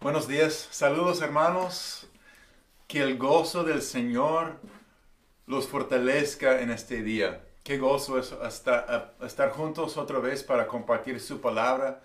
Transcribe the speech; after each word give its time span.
Buenos 0.00 0.28
días, 0.28 0.68
saludos 0.70 1.20
hermanos, 1.22 2.06
que 2.86 3.02
el 3.02 3.18
gozo 3.18 3.64
del 3.64 3.82
Señor 3.82 4.60
los 5.44 5.66
fortalezca 5.66 6.60
en 6.60 6.70
este 6.70 7.02
día. 7.02 7.44
Qué 7.64 7.78
gozo 7.78 8.16
es 8.16 8.32
estar, 8.40 9.50
juntos 9.50 9.96
otra 9.96 10.20
vez 10.20 10.44
para 10.44 10.68
compartir 10.68 11.18
su 11.18 11.40
palabra. 11.40 12.00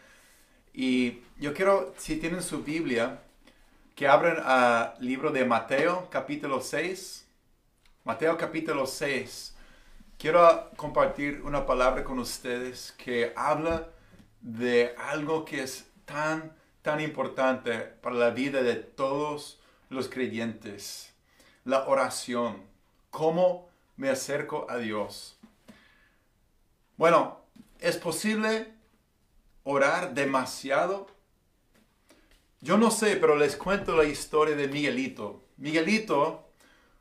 Y 0.73 1.19
yo 1.37 1.53
quiero, 1.53 1.93
si 1.95 2.15
tienen 2.15 2.41
su 2.41 2.63
Biblia, 2.63 3.21
que 3.93 4.07
abran 4.07 4.41
al 4.43 4.95
libro 4.99 5.29
de 5.29 5.45
Mateo 5.45 6.07
capítulo 6.09 6.61
6. 6.61 7.27
Mateo 8.05 8.35
capítulo 8.39 8.87
6. 8.87 9.55
Quiero 10.17 10.71
compartir 10.77 11.43
una 11.43 11.63
palabra 11.63 12.03
con 12.03 12.17
ustedes 12.17 12.91
que 12.97 13.33
habla 13.35 13.87
de 14.41 14.95
algo 14.97 15.45
que 15.45 15.61
es 15.61 15.85
tan 16.05 16.62
tan 16.83 16.99
importante 16.99 17.79
para 17.79 18.15
la 18.15 18.29
vida 18.29 18.61
de 18.61 18.75
todos 18.75 19.59
los 19.89 20.09
creyentes. 20.09 21.13
La 21.63 21.87
oración. 21.87 22.61
¿Cómo 23.09 23.69
me 23.95 24.09
acerco 24.09 24.67
a 24.69 24.77
Dios? 24.77 25.39
Bueno, 26.97 27.39
¿es 27.79 27.95
posible 27.95 28.73
orar 29.63 30.13
demasiado? 30.13 31.07
Yo 32.59 32.77
no 32.77 32.91
sé, 32.91 33.15
pero 33.15 33.37
les 33.37 33.55
cuento 33.55 33.95
la 33.95 34.03
historia 34.03 34.55
de 34.55 34.67
Miguelito. 34.67 35.41
Miguelito, 35.55 36.49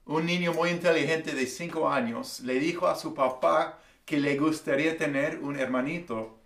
un 0.06 0.26
niño 0.26 0.52
muy 0.52 0.70
inteligente 0.70 1.34
de 1.34 1.46
5 1.46 1.88
años, 1.88 2.40
le 2.40 2.60
dijo 2.60 2.86
a 2.86 2.94
su 2.94 3.14
papá 3.14 3.80
que 4.04 4.18
le 4.18 4.36
gustaría 4.36 4.96
tener 4.96 5.38
un 5.38 5.58
hermanito 5.58 6.38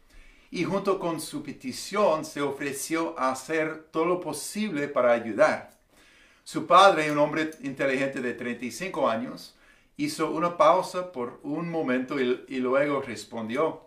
y 0.50 0.64
junto 0.64 0.98
con 0.98 1.20
su 1.20 1.42
petición 1.42 2.24
se 2.24 2.40
ofreció 2.40 3.18
a 3.18 3.30
hacer 3.32 3.84
todo 3.90 4.04
lo 4.04 4.20
posible 4.20 4.88
para 4.88 5.12
ayudar. 5.12 5.76
Su 6.44 6.66
padre, 6.66 7.10
un 7.10 7.18
hombre 7.18 7.50
inteligente 7.62 8.20
de 8.20 8.34
35 8.34 9.08
años, 9.08 9.56
hizo 9.96 10.30
una 10.30 10.56
pausa 10.56 11.10
por 11.10 11.40
un 11.42 11.70
momento 11.70 12.20
y, 12.20 12.58
luego 12.58 13.02
respondió, 13.02 13.86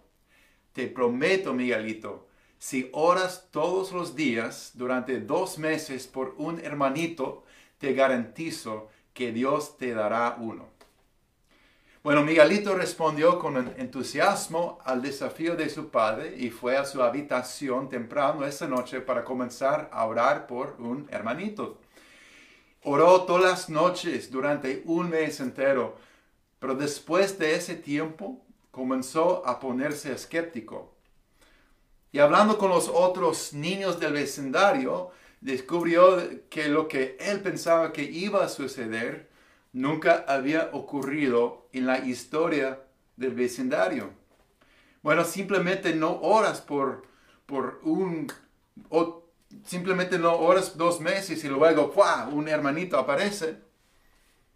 te 0.73 0.87
prometo, 0.87 1.53
Miguelito, 1.53 2.27
si 2.57 2.89
oras 2.91 3.47
todos 3.51 3.91
los 3.93 4.15
días 4.15 4.71
durante 4.73 5.21
dos 5.21 5.57
meses 5.57 6.07
por 6.07 6.35
un 6.37 6.59
hermanito, 6.59 7.43
te 7.77 7.93
garantizo 7.93 8.89
que 9.13 9.31
Dios 9.31 9.77
te 9.77 9.93
dará 9.93 10.35
uno. 10.39 10.68
Bueno, 12.01 12.23
Miguelito 12.23 12.75
respondió 12.75 13.39
con 13.39 13.57
entusiasmo 13.77 14.79
al 14.85 15.01
desafío 15.01 15.57
de 15.57 15.69
su 15.69 15.89
padre 15.89 16.33
y 16.37 16.49
fue 16.49 16.77
a 16.77 16.85
su 16.85 17.03
habitación 17.03 17.89
temprano 17.89 18.45
esa 18.45 18.69
noche 18.69 19.01
para 19.01 19.25
comenzar 19.25 19.89
a 19.91 20.05
orar 20.05 20.47
por 20.47 20.77
un 20.79 21.09
hermanito. 21.11 21.77
Oró 22.83 23.23
todas 23.23 23.43
las 23.43 23.69
noches 23.69 24.31
durante 24.31 24.81
un 24.85 25.09
mes 25.09 25.41
entero, 25.41 25.97
pero 26.59 26.73
después 26.73 27.37
de 27.37 27.55
ese 27.55 27.75
tiempo 27.75 28.45
comenzó 28.71 29.45
a 29.45 29.59
ponerse 29.59 30.13
escéptico. 30.13 30.93
Y 32.13 32.19
hablando 32.19 32.57
con 32.57 32.69
los 32.69 32.87
otros 32.87 33.51
niños 33.51 33.99
del 33.99 34.13
vecindario, 34.13 35.11
descubrió 35.41 36.17
que 36.49 36.69
lo 36.69 36.87
que 36.87 37.17
él 37.19 37.41
pensaba 37.41 37.91
que 37.91 38.03
iba 38.03 38.41
a 38.41 38.47
suceder 38.47 39.28
nunca 39.73 40.25
había 40.27 40.69
ocurrido 40.73 41.67
en 41.73 41.85
la 41.85 41.99
historia 41.99 42.81
del 43.15 43.33
vecindario. 43.33 44.11
Bueno, 45.01 45.23
simplemente 45.23 45.93
no 45.95 46.19
oras 46.21 46.61
por, 46.61 47.03
por 47.45 47.79
un, 47.83 48.31
o 48.89 49.23
simplemente 49.65 50.19
no 50.19 50.35
oras 50.35 50.77
dos 50.77 50.99
meses 50.99 51.43
y 51.43 51.47
luego 51.47 51.93
un 52.31 52.47
hermanito 52.47 52.97
aparece. 52.97 53.57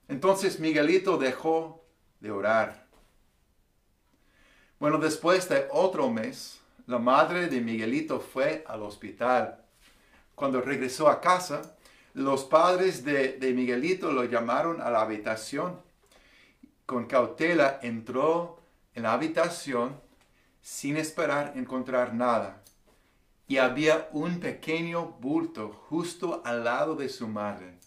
Entonces 0.08 0.60
Miguelito 0.60 1.18
dejó 1.18 1.86
de 2.20 2.32
orar. 2.32 2.88
Bueno, 4.80 4.98
después 4.98 5.48
de 5.48 5.68
otro 5.72 6.10
mes, 6.10 6.60
la 6.88 7.00
madre 7.00 7.48
de 7.48 7.62
Miguelito 7.62 8.20
fue 8.20 8.66
al 8.68 8.82
hospital. 8.84 9.64
Cuando 10.36 10.60
regresó 10.60 11.08
a 11.08 11.22
casa, 11.22 11.78
los 12.14 12.44
padres 12.44 13.04
de, 13.04 13.54
Miguelito 13.56 14.12
lo 14.12 14.24
llamaron 14.26 14.82
a 14.82 14.92
la 14.92 15.02
habitación. 15.02 15.82
Con 16.86 17.08
cautela 17.08 17.80
entró 17.82 18.62
en 18.94 19.04
la 19.04 19.14
habitación 19.14 20.00
sin 20.62 20.98
esperar 20.98 21.54
encontrar 21.56 22.14
nada. 22.14 22.62
Y 23.48 23.58
había 23.58 24.10
un 24.12 24.40
pequeño 24.40 25.18
bulto 25.20 25.70
justo 25.90 26.42
al 26.46 26.64
lado 26.64 26.96
de 26.96 27.10
su 27.10 27.28
madre. 27.28 27.80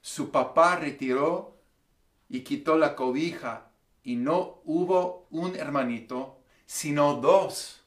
Su 0.00 0.30
papá 0.30 0.76
retiró 0.76 1.56
y 2.28 2.40
quitó 2.40 2.78
la 2.78 2.94
cobija 2.94 3.70
y 4.04 4.14
no 4.14 4.60
hubo 4.64 5.26
un 5.30 5.56
hermanito, 5.56 6.38
sino 6.64 7.14
dos. 7.14 7.80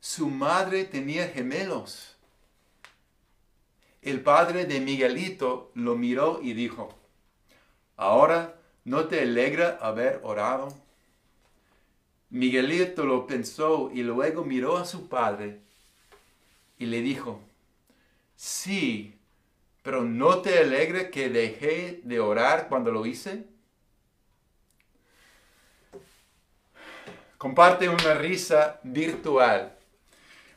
Su 0.00 0.28
madre 0.28 0.84
tenía 0.84 1.28
gemelos. 1.28 2.11
El 4.02 4.20
padre 4.20 4.64
de 4.66 4.80
Miguelito 4.80 5.70
lo 5.74 5.94
miró 5.94 6.40
y 6.42 6.54
dijo, 6.54 6.92
¿ahora 7.96 8.56
no 8.84 9.06
te 9.06 9.20
alegra 9.20 9.78
haber 9.80 10.20
orado? 10.24 10.74
Miguelito 12.30 13.04
lo 13.04 13.28
pensó 13.28 13.92
y 13.94 14.02
luego 14.02 14.44
miró 14.44 14.76
a 14.76 14.84
su 14.84 15.08
padre 15.08 15.60
y 16.78 16.86
le 16.86 17.00
dijo, 17.00 17.40
sí, 18.34 19.14
pero 19.84 20.02
¿no 20.02 20.38
te 20.38 20.58
alegra 20.58 21.08
que 21.10 21.28
dejé 21.28 22.00
de 22.02 22.18
orar 22.18 22.68
cuando 22.68 22.90
lo 22.90 23.06
hice? 23.06 23.44
Comparte 27.38 27.88
una 27.88 28.14
risa 28.14 28.80
virtual. 28.82 29.76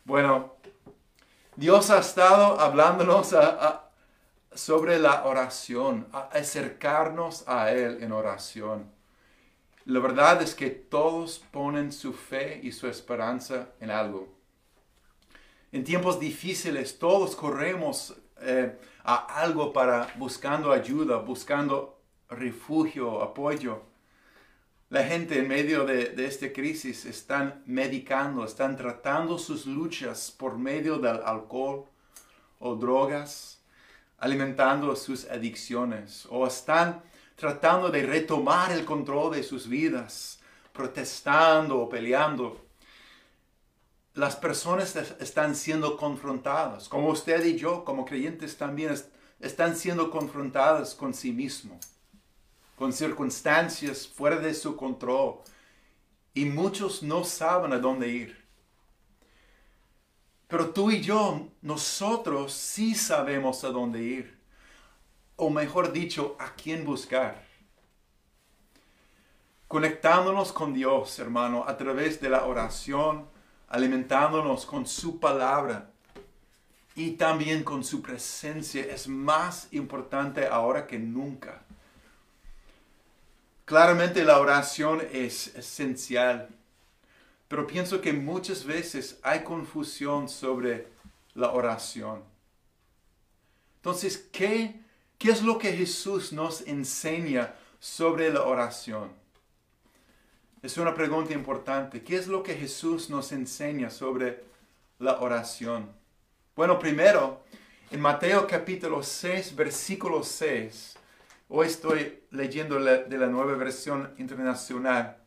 Bueno, 0.04 0.55
Dios 1.58 1.90
ha 1.90 2.00
estado 2.00 2.60
hablándonos 2.60 3.34
sobre 4.54 5.00
la 5.00 5.26
oración, 5.26 6.06
a 6.12 6.30
acercarnos 6.34 7.48
a 7.48 7.72
Él 7.72 8.04
en 8.04 8.12
oración. 8.12 8.92
La 9.86 10.00
verdad 10.00 10.42
es 10.42 10.54
que 10.54 10.70
todos 10.70 11.40
ponen 11.52 11.94
su 11.94 12.12
fe 12.12 12.60
y 12.62 12.74
su 12.74 12.88
esperanza 12.88 13.70
en 13.80 13.90
algo. 13.90 14.28
En 15.72 15.86
tiempos 15.86 16.20
difíciles 16.20 17.00
todos 17.00 17.36
corremos 17.38 18.16
eh, 18.42 18.78
a 19.04 19.42
algo 19.42 19.72
para 19.72 20.10
buscando 20.18 20.74
ayuda, 20.74 21.18
buscando 21.18 22.02
refugio, 22.30 23.22
apoyo. 23.22 23.82
La 24.90 25.04
gente 25.04 25.40
en 25.40 25.48
medio 25.48 25.84
de, 25.84 26.14
esta 26.28 26.54
crisis 26.54 27.06
están 27.06 27.64
medicando, 27.66 28.46
están 28.46 28.78
tratando 28.78 29.40
sus 29.40 29.66
luchas 29.66 30.30
por 30.30 30.60
medio 30.60 31.00
del 31.00 31.22
alcohol 31.26 31.86
o 32.60 32.76
drogas, 32.76 33.64
alimentando 34.20 34.96
sus 34.96 35.26
adicciones 35.26 36.28
o 36.30 36.46
están 36.46 37.02
tratando 37.36 37.90
de 37.90 38.06
retomar 38.06 38.72
el 38.72 38.86
control 38.86 39.34
de 39.34 39.42
sus 39.42 39.68
vidas, 39.68 40.40
protestando 40.72 41.80
o 41.80 41.90
peleando. 41.90 42.64
Las 44.14 44.36
personas 44.36 44.96
están 45.20 45.56
siendo 45.56 45.98
confrontadas, 45.98 46.88
como 46.88 47.10
usted 47.10 47.44
y 47.44 47.58
yo, 47.58 47.84
como 47.84 48.06
creyentes 48.06 48.56
también, 48.56 48.94
están 49.40 49.76
siendo 49.76 50.12
confrontadas 50.12 50.94
con 50.94 51.16
sí 51.16 51.32
mismos 51.32 51.95
con 52.76 52.94
circunstancias 52.94 54.08
fuera 54.08 54.38
de 54.38 54.54
su 54.54 54.76
control 54.76 55.40
y 56.34 56.46
muchos 56.46 57.02
no 57.02 57.24
saben 57.24 57.74
a 57.74 57.80
dónde 57.80 58.10
ir. 58.10 58.46
Pero 60.48 60.70
tú 60.70 60.92
y 60.92 61.02
yo, 61.02 61.48
nosotros 61.62 62.54
sí 62.54 62.94
sabemos 62.94 63.64
a 63.64 63.70
dónde 63.70 64.04
ir, 64.04 64.38
o 65.38 65.50
mejor 65.50 65.92
dicho, 65.92 66.36
a 66.40 66.54
quién 66.54 66.86
buscar. 66.86 67.44
Conectándonos 69.68 70.54
con 70.54 70.74
Dios, 70.74 71.18
hermano, 71.18 71.66
a 71.68 71.76
través 71.78 72.22
de 72.22 72.30
la 72.30 72.46
oración, 72.46 73.28
alimentándonos 73.68 74.66
con 74.66 74.86
su 74.86 75.20
palabra 75.20 75.90
y 76.96 77.12
también 77.12 77.64
con 77.64 77.84
su 77.84 78.02
presencia 78.02 78.84
es 78.86 79.08
más 79.08 79.68
importante 79.72 80.46
ahora 80.46 80.86
que 80.86 81.00
nunca. 81.00 81.64
Claramente 83.66 84.24
la 84.24 84.40
oración 84.40 85.02
es 85.12 85.56
esencial, 85.56 86.50
pero 87.48 87.66
pienso 87.66 88.00
que 88.00 88.14
muchas 88.14 88.64
veces 88.64 89.18
hay 89.24 89.44
confusión 89.44 90.30
sobre 90.30 90.88
la 91.34 91.52
oración. 91.52 92.24
Entonces, 93.78 94.30
¿qué, 94.32 94.80
qué 95.18 95.32
es 95.32 95.42
lo 95.42 95.58
que 95.58 95.74
Jesús 95.74 96.32
nos 96.32 96.62
enseña 96.62 97.56
sobre 97.80 98.32
la 98.32 98.44
oración? 98.44 99.12
Es 100.62 100.78
una 100.78 100.94
pregunta 100.94 101.34
importante. 101.34 102.04
¿Qué 102.04 102.18
es 102.18 102.28
lo 102.28 102.44
que 102.44 102.54
Jesús 102.54 103.10
nos 103.10 103.32
enseña 103.32 103.90
sobre 103.90 104.44
la 105.00 105.20
oración? 105.22 105.90
Bueno, 106.56 106.78
primero, 106.78 107.44
en 107.90 108.00
Mateo 108.00 108.46
capítulo 108.48 109.02
6, 109.02 109.56
versículo 109.56 110.24
6, 110.24 110.95
hoy 111.48 111.68
estoy 111.68 112.24
leyendo 112.32 112.80
de 112.80 113.18
la 113.18 113.28
nueva 113.28 113.56
versión 113.56 114.14
internacional, 114.18 115.18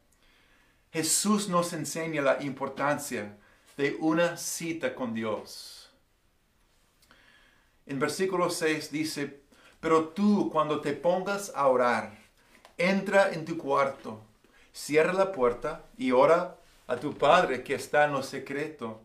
Jesús 0.93 1.49
nos 1.49 1.73
enseña 1.73 2.23
la 2.23 2.43
importancia 2.43 3.37
de 3.77 3.97
una 4.01 4.37
cita 4.37 4.95
con 4.95 5.15
Dios. 5.15 5.91
En 7.87 7.99
versículo 7.99 8.51
6 8.51 8.91
dice, 8.91 9.41
pero 9.81 10.09
tú 10.09 10.51
cuando 10.51 10.81
te 10.81 10.93
pongas 10.93 11.53
a 11.55 11.67
orar, 11.69 12.19
entra 12.77 13.33
en 13.33 13.45
tu 13.45 13.57
cuarto, 13.57 14.23
cierra 14.73 15.13
la 15.13 15.33
puerta 15.33 15.85
y 15.97 16.13
ora 16.13 16.57
a 16.87 16.97
tu 16.97 17.17
Padre 17.17 17.63
que 17.63 17.75
está 17.75 18.05
en 18.05 18.13
lo 18.13 18.23
secreto. 18.23 19.03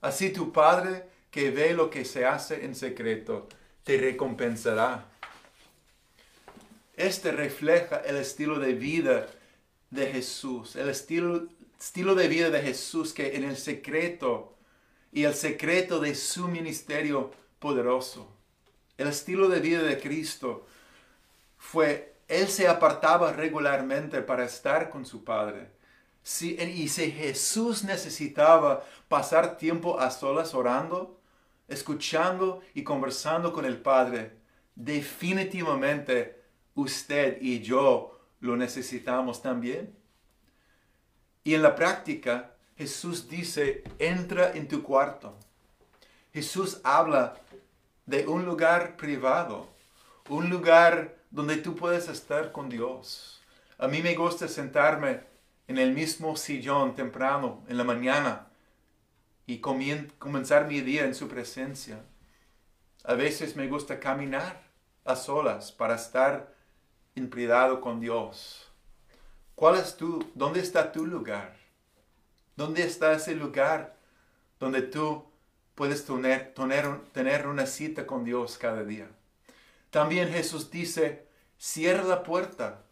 Así 0.00 0.30
tu 0.30 0.52
Padre 0.52 1.08
que 1.30 1.50
ve 1.50 1.74
lo 1.74 1.90
que 1.90 2.04
se 2.04 2.24
hace 2.24 2.64
en 2.64 2.74
secreto, 2.74 3.48
te 3.84 3.98
recompensará. 3.98 5.06
Este 6.96 7.30
refleja 7.30 7.96
el 7.98 8.16
estilo 8.16 8.58
de 8.58 8.72
vida 8.72 9.26
de 9.90 10.06
Jesús, 10.06 10.76
el 10.76 10.88
estilo, 10.88 11.46
estilo 11.78 12.14
de 12.14 12.26
vida 12.26 12.48
de 12.48 12.62
Jesús 12.62 13.12
que 13.12 13.36
en 13.36 13.44
el 13.44 13.58
secreto 13.58 14.56
y 15.12 15.24
el 15.24 15.34
secreto 15.34 16.00
de 16.00 16.14
su 16.14 16.48
ministerio 16.48 17.32
poderoso. 17.58 18.32
El 18.96 19.08
estilo 19.08 19.48
de 19.48 19.60
vida 19.60 19.82
de 19.82 20.00
Cristo 20.00 20.66
fue, 21.58 22.14
Él 22.28 22.48
se 22.48 22.66
apartaba 22.66 23.30
regularmente 23.34 24.22
para 24.22 24.46
estar 24.46 24.88
con 24.88 25.04
su 25.04 25.22
Padre. 25.22 25.68
Si, 26.22 26.54
y 26.54 26.88
si 26.88 27.12
Jesús 27.12 27.84
necesitaba 27.84 28.82
pasar 29.08 29.58
tiempo 29.58 30.00
a 30.00 30.10
solas 30.10 30.54
orando, 30.54 31.20
escuchando 31.68 32.62
y 32.72 32.84
conversando 32.84 33.52
con 33.52 33.66
el 33.66 33.76
Padre, 33.76 34.32
definitivamente 34.74 36.45
usted 36.76 37.38
y 37.40 37.60
yo 37.60 38.20
lo 38.40 38.56
necesitamos 38.56 39.42
también. 39.42 39.92
Y 41.42 41.54
en 41.54 41.62
la 41.62 41.74
práctica, 41.74 42.54
Jesús 42.76 43.28
dice, 43.28 43.82
entra 43.98 44.52
en 44.52 44.68
tu 44.68 44.82
cuarto. 44.82 45.36
Jesús 46.32 46.80
habla 46.84 47.40
de 48.04 48.26
un 48.26 48.44
lugar 48.44 48.96
privado, 48.96 49.68
un 50.28 50.50
lugar 50.50 51.16
donde 51.30 51.56
tú 51.56 51.74
puedes 51.74 52.08
estar 52.08 52.52
con 52.52 52.68
Dios. 52.68 53.42
A 53.78 53.88
mí 53.88 54.02
me 54.02 54.14
gusta 54.14 54.46
sentarme 54.46 55.20
en 55.66 55.78
el 55.78 55.92
mismo 55.92 56.36
sillón 56.36 56.94
temprano, 56.94 57.64
en 57.68 57.76
la 57.76 57.84
mañana, 57.84 58.46
y 59.46 59.58
comenzar 59.58 60.66
mi 60.66 60.80
día 60.80 61.04
en 61.04 61.14
su 61.14 61.28
presencia. 61.28 62.00
A 63.04 63.14
veces 63.14 63.56
me 63.56 63.68
gusta 63.68 64.00
caminar 64.00 64.62
a 65.04 65.14
solas 65.14 65.72
para 65.72 65.94
estar 65.94 66.55
en 67.16 67.80
con 67.80 67.98
Dios. 67.98 68.68
¿Cuál 69.54 69.76
es 69.76 69.96
tu, 69.96 70.30
dónde 70.34 70.60
está 70.60 70.92
tu 70.92 71.06
lugar? 71.06 71.56
¿Dónde 72.56 72.82
está 72.82 73.12
ese 73.12 73.34
lugar 73.34 73.96
donde 74.60 74.82
tú 74.82 75.24
puedes 75.74 76.04
tener, 76.04 76.52
tener 77.12 77.46
una 77.46 77.66
cita 77.66 78.06
con 78.06 78.24
Dios 78.24 78.58
cada 78.58 78.84
día? 78.84 79.08
También 79.90 80.30
Jesús 80.30 80.70
dice, 80.70 81.26
cierra 81.58 82.04
la 82.04 82.22
puerta. 82.22 82.82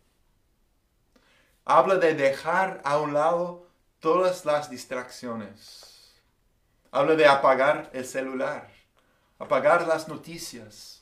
Habla 1.66 1.96
de 1.96 2.14
dejar 2.14 2.80
a 2.84 2.98
un 2.98 3.12
lado 3.12 3.66
todas 4.00 4.46
las 4.46 4.70
distracciones. 4.70 6.14
Habla 6.90 7.16
de 7.16 7.26
apagar 7.26 7.90
el 7.92 8.06
celular, 8.06 8.70
apagar 9.38 9.86
las 9.86 10.08
noticias, 10.08 10.93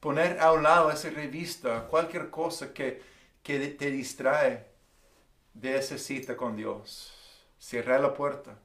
poner 0.00 0.40
a 0.40 0.52
un 0.52 0.62
lado 0.62 0.90
esa 0.90 1.10
revista, 1.10 1.86
cualquier 1.86 2.30
cosa 2.30 2.72
que, 2.72 3.02
que 3.42 3.68
te 3.68 3.90
distrae 3.90 4.66
de 5.54 5.78
esa 5.78 5.98
cita 5.98 6.36
con 6.36 6.56
Dios. 6.56 7.12
Cierra 7.58 7.98
la 7.98 8.14
puerta 8.14 8.58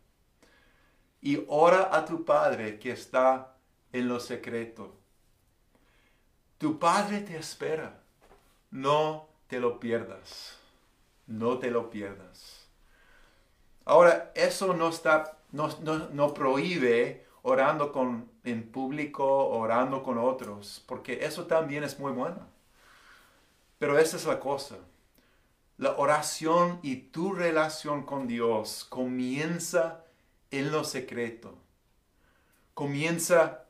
y 1.21 1.43
ora 1.47 1.95
a 1.95 2.03
tu 2.03 2.25
Padre 2.25 2.79
que 2.79 2.91
está 2.91 3.55
en 3.93 4.07
lo 4.07 4.19
secreto. 4.19 4.97
Tu 6.57 6.79
Padre 6.79 7.21
te 7.21 7.37
espera. 7.37 8.01
No 8.71 9.29
te 9.47 9.59
lo 9.59 9.79
pierdas. 9.79 10.57
No 11.27 11.59
te 11.59 11.69
lo 11.69 11.89
pierdas. 11.89 12.67
Ahora, 13.85 14.31
eso 14.35 14.73
no, 14.73 14.89
está, 14.89 15.37
no, 15.51 15.69
no, 15.81 16.09
no 16.09 16.33
prohíbe 16.33 17.25
orando 17.43 17.91
con, 17.91 18.29
en 18.43 18.63
público, 18.63 19.25
orando 19.25 20.03
con 20.03 20.17
otros, 20.17 20.83
porque 20.87 21.25
eso 21.25 21.45
también 21.45 21.83
es 21.83 21.99
muy 21.99 22.11
bueno. 22.11 22.39
Pero 23.79 23.97
esa 23.97 24.17
es 24.17 24.25
la 24.25 24.39
cosa. 24.39 24.75
La 25.77 25.95
oración 25.97 26.79
y 26.83 26.97
tu 26.97 27.33
relación 27.33 28.03
con 28.03 28.27
Dios 28.27 28.85
comienza 28.87 30.03
en 30.51 30.71
lo 30.71 30.83
secreto. 30.83 31.55
Comienza 32.73 33.63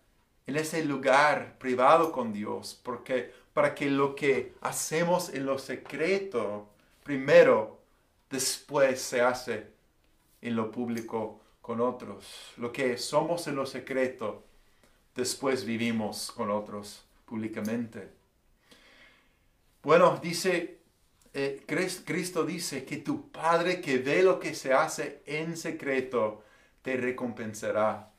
en 0.47 0.57
ese 0.57 0.83
lugar 0.83 1.57
privado 1.57 2.11
con 2.11 2.33
Dios, 2.33 2.79
porque 2.83 3.33
para 3.53 3.75
que 3.75 3.89
lo 3.89 4.15
que 4.15 4.53
hacemos 4.61 5.29
en 5.29 5.45
lo 5.45 5.59
secreto, 5.59 6.67
primero, 7.03 7.79
después 8.29 9.01
se 9.01 9.21
hace 9.21 9.67
en 10.41 10.55
lo 10.55 10.71
público 10.71 11.40
con 11.61 11.81
otros. 11.81 12.53
Lo 12.57 12.71
que 12.71 12.97
somos 12.97 13.47
en 13.47 13.55
lo 13.55 13.65
secreto, 13.65 14.43
después 15.15 15.65
vivimos 15.65 16.31
con 16.31 16.49
otros 16.49 17.03
públicamente. 17.25 18.09
Bueno, 19.83 20.19
dice, 20.21 20.79
eh, 21.33 21.63
Cristo 21.65 22.45
dice 22.45 22.85
que 22.85 22.97
tu 22.97 23.31
Padre 23.31 23.81
que 23.81 23.97
ve 23.99 24.21
lo 24.21 24.39
que 24.39 24.53
se 24.53 24.73
hace 24.73 25.21
en 25.25 25.55
secreto, 25.55 26.43
te 26.81 26.97
recompensará. 26.97 28.11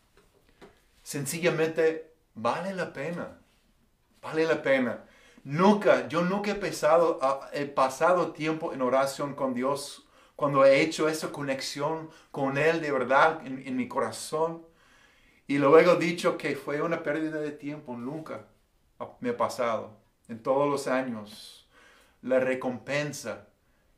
Sencillamente 1.02 2.12
vale 2.34 2.74
la 2.74 2.92
pena. 2.92 3.38
Vale 4.20 4.44
la 4.44 4.62
pena. 4.62 5.04
Nunca, 5.44 6.08
yo 6.08 6.22
nunca 6.22 6.52
he, 6.52 6.54
pasado, 6.54 7.18
he 7.52 7.66
pasado 7.66 8.32
tiempo 8.32 8.72
en 8.72 8.80
oración 8.80 9.34
con 9.34 9.54
Dios 9.54 10.01
cuando 10.36 10.64
he 10.64 10.80
hecho 10.80 11.08
esa 11.08 11.32
conexión 11.32 12.10
con 12.30 12.58
Él 12.58 12.80
de 12.80 12.92
verdad 12.92 13.46
en, 13.46 13.66
en 13.66 13.76
mi 13.76 13.88
corazón. 13.88 14.66
Y 15.46 15.58
luego 15.58 15.92
he 15.92 15.98
dicho 15.98 16.38
que 16.38 16.56
fue 16.56 16.82
una 16.82 17.02
pérdida 17.02 17.40
de 17.40 17.52
tiempo. 17.52 17.96
Nunca 17.96 18.46
me 19.20 19.30
ha 19.30 19.36
pasado. 19.36 19.98
En 20.28 20.42
todos 20.42 20.68
los 20.68 20.86
años. 20.86 21.68
La 22.22 22.38
recompensa 22.38 23.48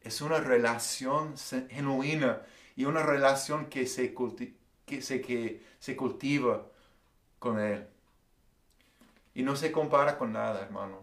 es 0.00 0.20
una 0.20 0.38
relación 0.38 1.34
genuina 1.68 2.42
y 2.76 2.86
una 2.86 3.02
relación 3.02 3.66
que 3.66 3.86
se, 3.86 4.14
que 4.86 5.02
se, 5.02 5.20
que 5.20 5.62
se 5.78 5.96
cultiva 5.96 6.66
con 7.38 7.60
Él. 7.60 7.86
Y 9.34 9.42
no 9.42 9.56
se 9.56 9.72
compara 9.72 10.16
con 10.16 10.32
nada, 10.32 10.62
hermano. 10.62 11.00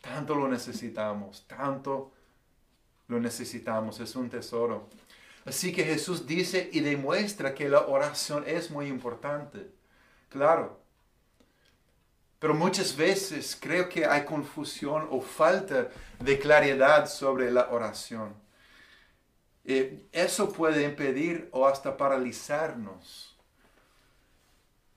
Tanto 0.00 0.34
lo 0.34 0.48
necesitamos, 0.48 1.46
tanto 1.46 2.12
lo 3.08 3.20
necesitamos, 3.20 4.00
es 4.00 4.16
un 4.16 4.28
tesoro. 4.28 4.88
Así 5.44 5.72
que 5.72 5.84
Jesús 5.84 6.26
dice 6.26 6.68
y 6.72 6.80
demuestra 6.80 7.54
que 7.54 7.68
la 7.68 7.86
oración 7.86 8.44
es 8.46 8.70
muy 8.70 8.86
importante. 8.86 9.70
Claro. 10.28 10.80
Pero 12.38 12.54
muchas 12.54 12.96
veces 12.96 13.56
creo 13.58 13.88
que 13.88 14.04
hay 14.04 14.24
confusión 14.24 15.08
o 15.10 15.20
falta 15.20 15.88
de 16.20 16.38
claridad 16.38 17.08
sobre 17.08 17.50
la 17.50 17.68
oración. 17.70 18.34
Eh, 19.64 20.06
eso 20.12 20.52
puede 20.52 20.84
impedir 20.84 21.48
o 21.52 21.66
hasta 21.66 21.96
paralizarnos. 21.96 23.36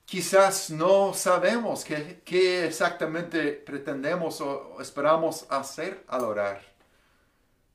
Quizás 0.04 0.70
no 0.70 1.14
sabemos 1.14 1.84
qué, 1.84 2.66
exactamente 2.66 3.52
pretendemos 3.52 4.40
o 4.40 4.80
esperamos 4.80 5.46
hacer 5.48 6.04
al 6.08 6.24
orar. 6.24 6.69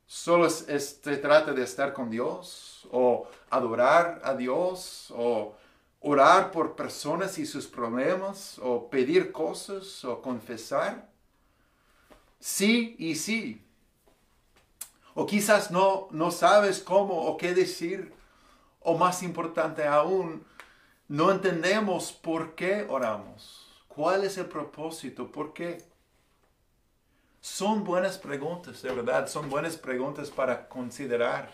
Solo 0.07 0.49
se 0.49 1.17
trata 1.17 1.53
de 1.53 1.63
estar 1.63 1.93
con 1.93 2.09
Dios 2.09 2.87
o 2.91 3.27
adorar 3.49 4.21
a 4.23 4.33
Dios 4.35 5.11
o 5.15 5.55
orar 6.01 6.51
por 6.51 6.75
personas 6.75 7.39
y 7.39 7.45
sus 7.45 7.65
problemas 7.65 8.59
o 8.59 8.87
pedir 8.89 9.31
cosas 9.31 10.05
o 10.05 10.21
confesar. 10.21 11.09
Sí 12.39 12.95
y 12.99 13.15
sí. 13.15 13.65
O 15.15 15.25
quizás 15.25 15.71
no, 15.71 16.07
no 16.11 16.29
sabes 16.29 16.79
cómo 16.79 17.25
o 17.25 17.37
qué 17.37 17.53
decir. 17.55 18.13
O 18.81 18.95
más 18.95 19.23
importante 19.23 19.87
aún, 19.87 20.45
no 21.07 21.31
entendemos 21.31 22.11
por 22.11 22.53
qué 22.53 22.85
oramos. 22.87 23.83
¿Cuál 23.87 24.25
es 24.25 24.37
el 24.37 24.45
propósito? 24.45 25.31
¿Por 25.31 25.53
qué? 25.53 25.83
Son 27.45 27.83
buenas 27.83 28.17
preguntas, 28.17 28.81
de 28.81 28.91
verdad, 28.91 29.27
son 29.27 29.51
buenas 29.51 29.77
preguntas 29.77 30.31
para 30.31 30.67
considerar. 30.67 31.53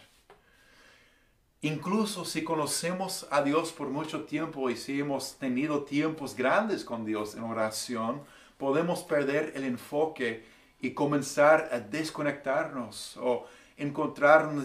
Incluso 1.60 2.24
si 2.24 2.46
conocemos 2.46 3.28
a 3.30 3.44
Dios 3.44 3.74
por 3.74 3.90
mucho 3.90 4.24
tiempo 4.24 4.70
y 4.70 4.78
si 4.78 5.02
hemos 5.02 5.36
tenido 5.36 5.84
tiempos 5.84 6.34
grandes 6.34 6.86
con 6.86 7.04
Dios 7.04 7.36
en 7.36 7.44
oración, 7.44 8.24
podemos 8.58 9.04
perder 9.04 9.52
el 9.54 9.66
enfoque 9.66 10.46
y 10.80 10.92
comenzar 10.92 11.68
a 11.74 11.82
desconectarnos 11.82 13.18
o 13.18 13.46
encontrarnos, 13.76 14.64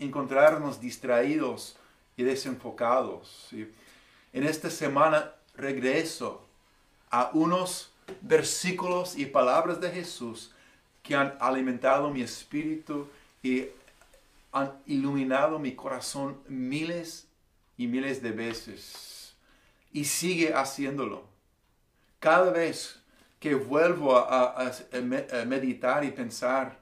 encontrarnos 0.00 0.80
distraídos 0.80 1.76
y 2.16 2.24
desenfocados. 2.24 3.48
En 4.32 4.42
esta 4.42 4.68
semana 4.70 5.34
regreso 5.54 6.44
a 7.12 7.30
unos 7.32 7.92
versículos 8.20 9.16
y 9.16 9.24
palabras 9.24 9.80
de 9.80 9.90
Jesús 9.90 10.50
que 11.04 11.14
han 11.14 11.36
alimentado 11.38 12.10
mi 12.10 12.22
espíritu 12.22 13.06
y 13.42 13.66
han 14.50 14.72
iluminado 14.86 15.58
mi 15.58 15.74
corazón 15.74 16.40
miles 16.48 17.28
y 17.76 17.86
miles 17.86 18.22
de 18.22 18.32
veces. 18.32 19.34
Y 19.92 20.06
sigue 20.06 20.54
haciéndolo. 20.54 21.24
Cada 22.18 22.50
vez 22.50 22.98
que 23.38 23.54
vuelvo 23.54 24.16
a, 24.16 24.72
meditar 25.46 26.04
y 26.04 26.10
pensar 26.10 26.80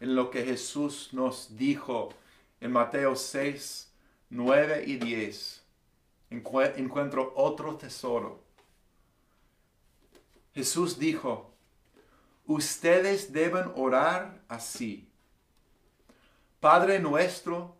en 0.00 0.14
lo 0.14 0.30
que 0.30 0.44
Jesús 0.44 1.08
nos 1.12 1.56
dijo 1.56 2.12
en 2.60 2.72
Mateo 2.72 3.16
6, 3.16 3.90
9 4.28 4.84
y 4.86 4.96
10, 4.96 5.62
encuentro 6.28 7.32
otro 7.34 7.76
tesoro. 7.76 8.42
Jesús 10.54 10.98
dijo, 10.98 11.51
ustedes 12.46 13.32
deben 13.32 13.70
orar 13.76 14.40
así. 14.48 15.08
Padre 16.60 16.98
nuestro 16.98 17.76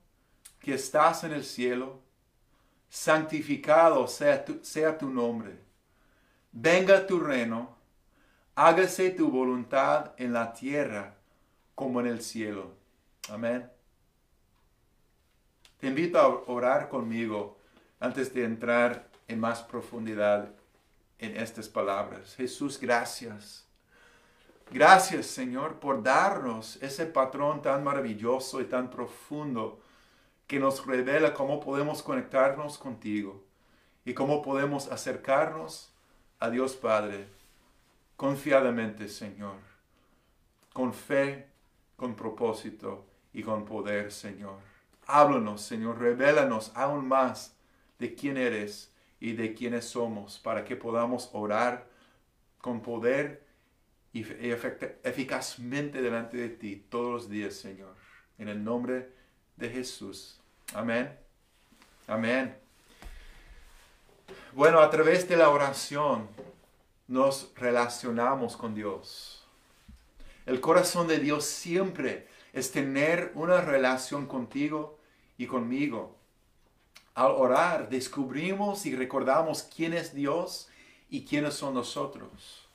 que 0.59 0.75
estás 0.75 1.25
en 1.25 1.33
el 1.33 1.45
cielo, 1.45 2.01
santificado 2.89 4.07
sea 4.07 4.45
tu, 4.45 4.61
sea 4.63 4.97
tu 4.97 5.09
nombre. 5.09 5.59
Venga 6.53 7.07
tu 7.07 7.19
reino, 7.21 7.77
hágase 8.55 9.11
tu 9.11 9.31
voluntad 9.31 10.13
en 10.17 10.33
la 10.33 10.53
tierra 10.53 11.17
como 11.75 12.01
en 12.01 12.07
el 12.07 12.21
cielo. 12.23 12.75
Amén. 13.31 13.71
Te 15.79 15.89
invito 15.89 16.19
a 16.19 16.29
orar 16.51 16.89
conmigo 16.89 17.59
antes 17.99 18.33
de 18.35 18.45
entrar 18.45 19.09
en 19.27 19.41
más 19.41 19.63
profundidad 19.63 20.49
en 21.19 21.37
estas 21.37 21.69
palabras. 21.69 22.35
Jesús, 22.37 22.79
gracias. 22.79 23.67
Gracias, 24.71 25.27
Señor, 25.27 25.81
por 25.81 26.03
darnos 26.03 26.77
ese 26.83 27.07
patrón 27.07 27.61
tan 27.63 27.85
maravilloso 27.85 28.61
y 28.61 28.65
tan 28.65 28.89
profundo 28.91 29.81
que 30.47 30.59
nos 30.59 30.87
revela 30.87 31.35
cómo 31.35 31.61
podemos 31.61 32.03
conectarnos 32.03 32.79
contigo 32.79 33.43
y 34.05 34.15
cómo 34.15 34.43
podemos 34.43 34.91
acercarnos 34.91 35.93
a 36.39 36.51
Dios 36.51 36.75
Padre 36.75 37.27
confiadamente, 38.17 39.09
Señor, 39.09 39.57
con 40.73 40.93
fe, 40.95 41.49
con 41.97 42.15
propósito 42.15 43.05
y 43.33 43.43
con 43.43 43.65
poder, 43.65 44.13
Señor. 44.13 44.59
Háblanos, 45.07 45.63
Señor, 45.63 45.99
revélanos 45.99 46.73
aún 46.75 47.09
más 47.09 47.57
de 47.99 48.15
quién 48.15 48.37
eres 48.37 48.93
y 49.21 49.33
de 49.33 49.55
quiénes 49.55 49.87
somos 49.87 50.39
para 50.39 50.65
que 50.65 50.77
podamos 50.77 51.31
orar 51.33 51.87
con 52.61 52.81
poder 52.81 53.42
y 54.13 54.27
eficazmente 55.03 56.03
delante 56.03 56.37
de 56.37 56.51
ti 56.51 56.85
todos 56.89 57.13
los 57.13 57.31
días, 57.31 57.55
Señor. 57.55 57.95
En 58.39 58.49
el 58.49 58.63
nombre 58.63 59.11
de 59.57 59.71
Jesús. 59.71 60.39
Amén. 60.75 61.17
Amén. 62.07 62.57
Bueno, 64.53 64.81
a 64.81 64.91
través 64.91 65.29
de 65.29 65.37
la 65.37 65.49
oración 65.49 66.29
nos 67.09 67.53
relacionamos 67.57 68.57
con 68.57 68.75
Dios. 68.75 69.47
El 70.45 70.61
corazón 70.61 71.09
de 71.09 71.19
Dios 71.19 71.45
siempre 71.45 72.29
es 72.53 72.71
tener 72.71 73.33
una 73.35 73.61
relación 73.61 74.27
contigo 74.27 74.99
y 75.39 75.47
conmigo. 75.47 76.17
Al 77.15 77.31
orar 77.31 77.89
descubrimos 77.89 78.85
y 78.87 78.97
recordamos 78.97 79.63
quién 79.63 79.93
es 79.95 80.15
Dios 80.15 80.69
y 81.09 81.25
quiénes 81.25 81.55
son 81.55 81.75
nosotros. 81.75 82.67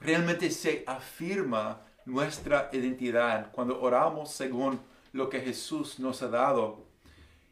Realmente 0.00 0.50
se 0.50 0.84
afirma 0.86 1.80
nuestra 2.04 2.70
identidad 2.72 3.50
cuando 3.52 3.80
oramos 3.80 4.30
según 4.30 4.80
lo 5.12 5.28
que 5.28 5.40
Jesús 5.40 5.98
nos 5.98 6.22
ha 6.22 6.28
dado. 6.28 6.86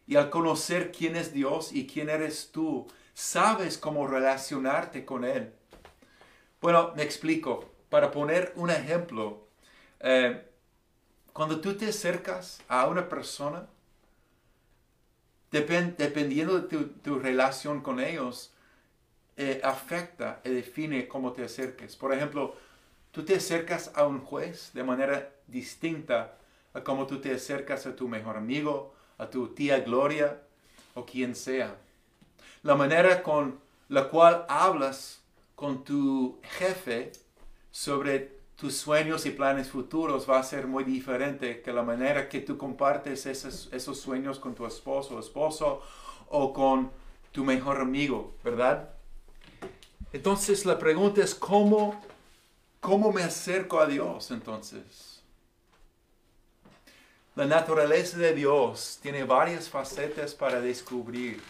Y 0.06 0.16
al 0.16 0.30
conocer 0.30 0.92
quién 0.92 1.16
es 1.16 1.32
Dios 1.32 1.72
y 1.72 1.86
quién 1.86 2.08
eres 2.08 2.50
tú, 2.52 2.86
sabes 3.12 3.76
cómo 3.76 4.06
relacionarte 4.06 5.04
con 5.04 5.24
Él. 5.24 5.52
Bueno, 6.60 6.92
me 6.96 7.02
explico. 7.02 7.72
Para 7.88 8.10
poner 8.10 8.52
un 8.56 8.70
ejemplo, 8.70 9.46
eh, 10.00 10.44
cuando 11.32 11.60
tú 11.60 11.76
te 11.76 11.88
acercas 11.88 12.60
a 12.68 12.88
una 12.88 13.08
persona, 13.08 13.68
dependiendo 15.50 16.60
de 16.60 16.84
tu, 16.86 17.18
relación 17.18 17.80
con 17.82 18.00
ellos, 18.00 18.52
eh, 19.36 19.60
afecta 19.62 20.40
y 20.44 20.50
define 20.50 21.08
cómo 21.08 21.32
te 21.32 21.44
acerques. 21.44 21.94
Por 21.96 22.12
ejemplo, 22.12 22.56
tú 23.12 23.24
te 23.24 23.36
acercas 23.36 23.92
a 23.94 24.06
un 24.06 24.20
juez 24.20 24.70
de 24.72 24.82
manera 24.82 25.30
distinta 25.46 26.36
a 26.72 26.82
cómo 26.82 27.06
tú 27.06 27.20
te 27.20 27.34
acercas 27.34 27.86
a 27.86 27.96
tu 27.96 28.08
mejor 28.08 28.36
amigo, 28.36 28.94
a 29.18 29.28
tu 29.28 29.48
tía 29.48 29.80
Gloria 29.80 30.42
o 30.94 31.04
quien 31.04 31.34
sea. 31.34 31.76
La 32.62 32.74
manera 32.74 33.22
con 33.22 33.60
la 33.88 34.08
cual 34.08 34.44
hablas 34.48 35.22
con 35.54 35.84
tu 35.84 36.40
jefe 36.58 37.12
sobre 37.70 38.36
tus 38.56 38.74
sueños 38.74 39.26
y 39.26 39.30
planes 39.30 39.68
futuros 39.68 40.28
va 40.28 40.38
a 40.38 40.42
ser 40.42 40.66
muy 40.66 40.84
diferente 40.84 41.60
que 41.60 41.72
la 41.72 41.82
manera 41.82 42.28
que 42.28 42.40
tú 42.40 42.56
compartes 42.56 43.26
esos, 43.26 43.68
esos 43.72 44.00
sueños 44.00 44.40
con 44.40 44.54
tu 44.54 44.66
esposo 44.66 45.16
o 45.16 45.20
esposo 45.20 45.82
o 46.28 46.52
con 46.52 46.90
tu 47.32 47.44
mejor 47.44 47.80
amigo, 47.80 48.34
¿verdad? 48.42 48.95
Entonces 50.16 50.64
la 50.64 50.78
pregunta 50.78 51.22
es, 51.22 51.34
¿cómo, 51.34 52.00
cómo 52.80 53.12
me 53.12 53.22
acerco 53.22 53.78
a 53.78 53.86
Dios 53.86 54.30
entonces? 54.30 55.20
La 57.34 57.44
naturaleza 57.44 58.16
de 58.16 58.32
Dios 58.32 58.98
tiene 59.02 59.24
varias 59.24 59.68
facetas 59.68 60.32
para 60.32 60.58
descubrir. 60.62 61.42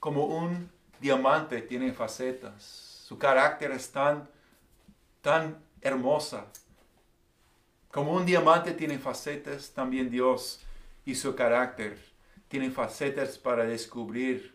Como 0.00 0.24
un 0.24 0.70
diamante 0.98 1.60
tiene 1.60 1.92
facetas. 1.92 2.64
Su 3.06 3.18
carácter 3.18 3.72
es 3.72 3.92
tan, 3.92 4.30
tan 5.20 5.62
hermosa. 5.82 6.46
Como 7.92 8.12
un 8.12 8.24
diamante 8.24 8.72
tiene 8.72 8.98
facetas, 8.98 9.72
también 9.72 10.08
Dios 10.08 10.60
y 11.04 11.16
su 11.16 11.34
carácter 11.36 11.98
tienen 12.48 12.72
facetas 12.72 13.36
para 13.36 13.64
descubrir. 13.64 14.53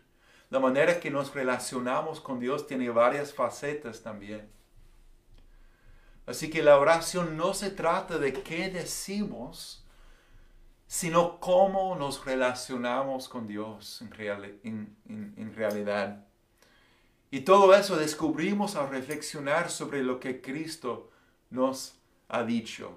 La 0.50 0.58
manera 0.58 0.98
que 0.98 1.10
nos 1.10 1.32
relacionamos 1.32 2.20
con 2.20 2.40
Dios 2.40 2.66
tiene 2.66 2.90
varias 2.90 3.32
facetas 3.32 4.02
también. 4.02 4.50
Así 6.26 6.50
que 6.50 6.62
la 6.62 6.76
oración 6.76 7.36
no 7.36 7.54
se 7.54 7.70
trata 7.70 8.18
de 8.18 8.32
qué 8.32 8.68
decimos, 8.68 9.84
sino 10.88 11.38
cómo 11.38 11.94
nos 11.94 12.24
relacionamos 12.24 13.28
con 13.28 13.46
Dios 13.46 14.02
en, 14.64 14.96
en 15.04 15.54
realidad. 15.54 16.26
Y 17.30 17.40
todo 17.40 17.72
eso 17.74 17.96
descubrimos 17.96 18.74
al 18.74 18.90
reflexionar 18.90 19.70
sobre 19.70 20.02
lo 20.02 20.18
que 20.18 20.40
Cristo 20.40 21.12
nos 21.48 21.94
ha 22.28 22.42
dicho. 22.42 22.92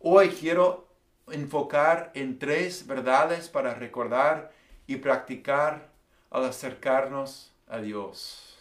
Hoy 0.00 0.30
quiero 0.30 0.88
enfocar 1.28 2.10
en 2.14 2.38
tres 2.38 2.86
verdades 2.86 3.50
para 3.50 3.74
recordar 3.74 4.50
y 4.86 4.96
practicar 4.96 5.95
al 6.30 6.44
acercarnos 6.44 7.52
a 7.66 7.78
Dios. 7.78 8.56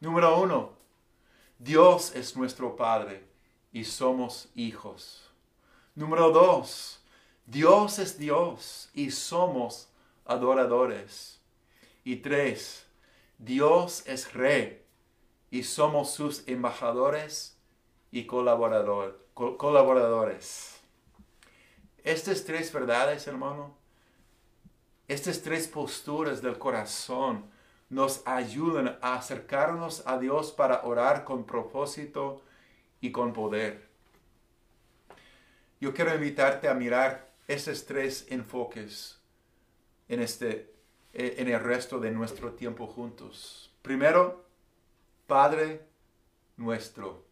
Número 0.00 0.40
uno, 0.40 0.72
Dios 1.58 2.14
es 2.14 2.36
nuestro 2.36 2.76
Padre 2.76 3.24
y 3.72 3.84
somos 3.84 4.48
hijos. 4.54 5.30
Número 5.94 6.30
dos, 6.30 7.02
Dios 7.46 7.98
es 7.98 8.18
Dios 8.18 8.90
y 8.94 9.10
somos 9.10 9.88
adoradores. 10.24 11.40
Y 12.04 12.16
tres, 12.16 12.86
Dios 13.38 14.02
es 14.06 14.32
Rey 14.32 14.82
y 15.50 15.64
somos 15.64 16.12
sus 16.12 16.48
embajadores 16.48 17.58
y 18.10 18.26
colaboradores. 18.26 20.80
Estas 22.02 22.44
tres 22.44 22.72
verdades, 22.72 23.26
hermano, 23.26 23.76
estas 25.12 25.42
tres 25.42 25.66
posturas 25.66 26.40
del 26.40 26.56
corazón 26.56 27.44
nos 27.88 28.22
ayudan 28.26 28.96
a 29.02 29.16
acercarnos 29.16 30.06
a 30.06 30.18
Dios 30.18 30.52
para 30.52 30.84
orar 30.84 31.24
con 31.24 31.44
propósito 31.44 32.44
y 33.00 33.10
con 33.10 33.32
poder. 33.32 33.88
Yo 35.80 35.92
quiero 35.92 36.14
invitarte 36.14 36.68
a 36.68 36.74
mirar 36.74 37.28
esos 37.48 37.86
tres 37.86 38.26
enfoques 38.28 39.18
en, 40.08 40.20
este, 40.20 40.72
eh, 41.12 41.34
en 41.38 41.48
el 41.48 41.58
resto 41.58 41.98
de 41.98 42.12
nuestro 42.12 42.52
tiempo 42.52 42.86
juntos. 42.86 43.74
Primero, 43.82 44.44
Padre 45.26 45.80
nuestro. 46.56 47.24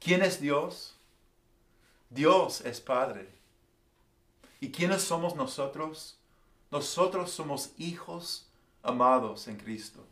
¿Quién 0.00 0.22
es 0.22 0.40
Dios? 0.40 0.98
Dios 2.08 2.62
es 2.62 2.80
Padre. 2.80 3.37
¿Y 4.60 4.70
quiénes 4.70 5.02
somos 5.02 5.36
nosotros? 5.36 6.18
Nosotros 6.70 7.30
somos 7.30 7.70
hijos 7.78 8.46
amados 8.82 9.48
en 9.48 9.56
Cristo. 9.56 10.04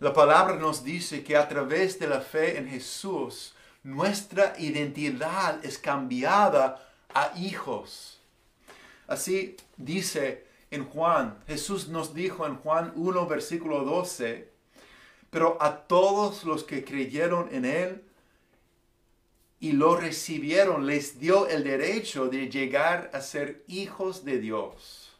La 0.00 0.12
palabra 0.12 0.56
nos 0.56 0.82
dice 0.82 1.22
que 1.22 1.36
a 1.36 1.48
través 1.48 1.98
de 1.98 2.08
la 2.08 2.20
fe 2.20 2.58
en 2.58 2.68
Jesús, 2.68 3.54
nuestra 3.82 4.54
identidad 4.58 5.64
es 5.64 5.78
cambiada 5.78 6.88
a 7.12 7.32
hijos. 7.36 8.20
Así 9.06 9.56
dice 9.76 10.46
en 10.70 10.84
Juan, 10.84 11.38
Jesús 11.46 11.88
nos 11.88 12.14
dijo 12.14 12.46
en 12.46 12.56
Juan 12.56 12.92
1, 12.96 13.26
versículo 13.26 13.84
12, 13.84 14.50
pero 15.30 15.58
a 15.60 15.86
todos 15.86 16.44
los 16.44 16.64
que 16.64 16.84
creyeron 16.84 17.48
en 17.54 17.64
Él 17.64 18.03
y 19.60 19.72
lo 19.72 19.96
recibieron, 19.96 20.86
les 20.86 21.18
dio 21.18 21.48
el 21.48 21.64
derecho 21.64 22.28
de 22.28 22.48
llegar 22.48 23.10
a 23.14 23.20
ser 23.20 23.64
hijos 23.66 24.24
de 24.24 24.38
Dios. 24.38 25.12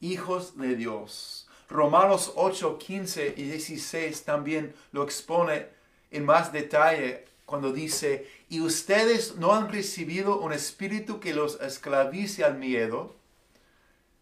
Hijos 0.00 0.56
de 0.56 0.76
Dios. 0.76 1.48
Romanos 1.68 2.32
8, 2.36 2.78
15 2.78 3.34
y 3.36 3.42
16 3.42 4.24
también 4.24 4.74
lo 4.92 5.02
expone 5.02 5.66
en 6.10 6.24
más 6.24 6.52
detalle 6.52 7.24
cuando 7.44 7.72
dice, 7.72 8.28
y 8.48 8.60
ustedes 8.60 9.36
no 9.36 9.52
han 9.52 9.70
recibido 9.70 10.38
un 10.38 10.52
espíritu 10.52 11.20
que 11.20 11.34
los 11.34 11.60
esclavice 11.60 12.44
al 12.44 12.58
miedo, 12.58 13.16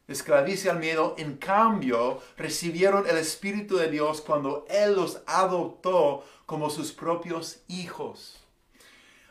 esclavice 0.08 0.70
al 0.70 0.78
miedo, 0.78 1.14
en 1.18 1.36
cambio 1.36 2.20
recibieron 2.36 3.08
el 3.08 3.16
Espíritu 3.16 3.76
de 3.76 3.90
Dios 3.90 4.20
cuando 4.20 4.66
Él 4.68 4.94
los 4.94 5.20
adoptó 5.26 6.24
como 6.46 6.70
sus 6.70 6.92
propios 6.92 7.60
hijos. 7.68 8.43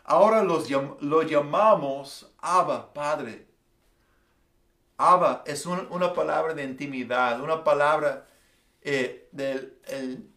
Ahora 0.04 0.44
los, 0.44 0.70
lo 0.70 1.22
llamamos 1.24 2.34
Abba, 2.40 2.94
Padre. 2.94 3.48
Abba 4.98 5.44
es 5.46 5.66
una 5.66 6.14
palabra 6.14 6.54
de 6.54 6.64
intimidad, 6.64 7.42
una 7.42 7.64
palabra 7.64 8.28
eh, 8.82 9.30
del 9.32 10.30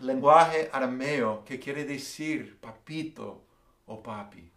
lenguaje 0.00 0.70
arameo 0.72 1.44
que 1.44 1.60
quiere 1.60 1.84
decir 1.84 2.58
papito 2.60 3.44
o 3.86 4.02
papi. 4.02 4.50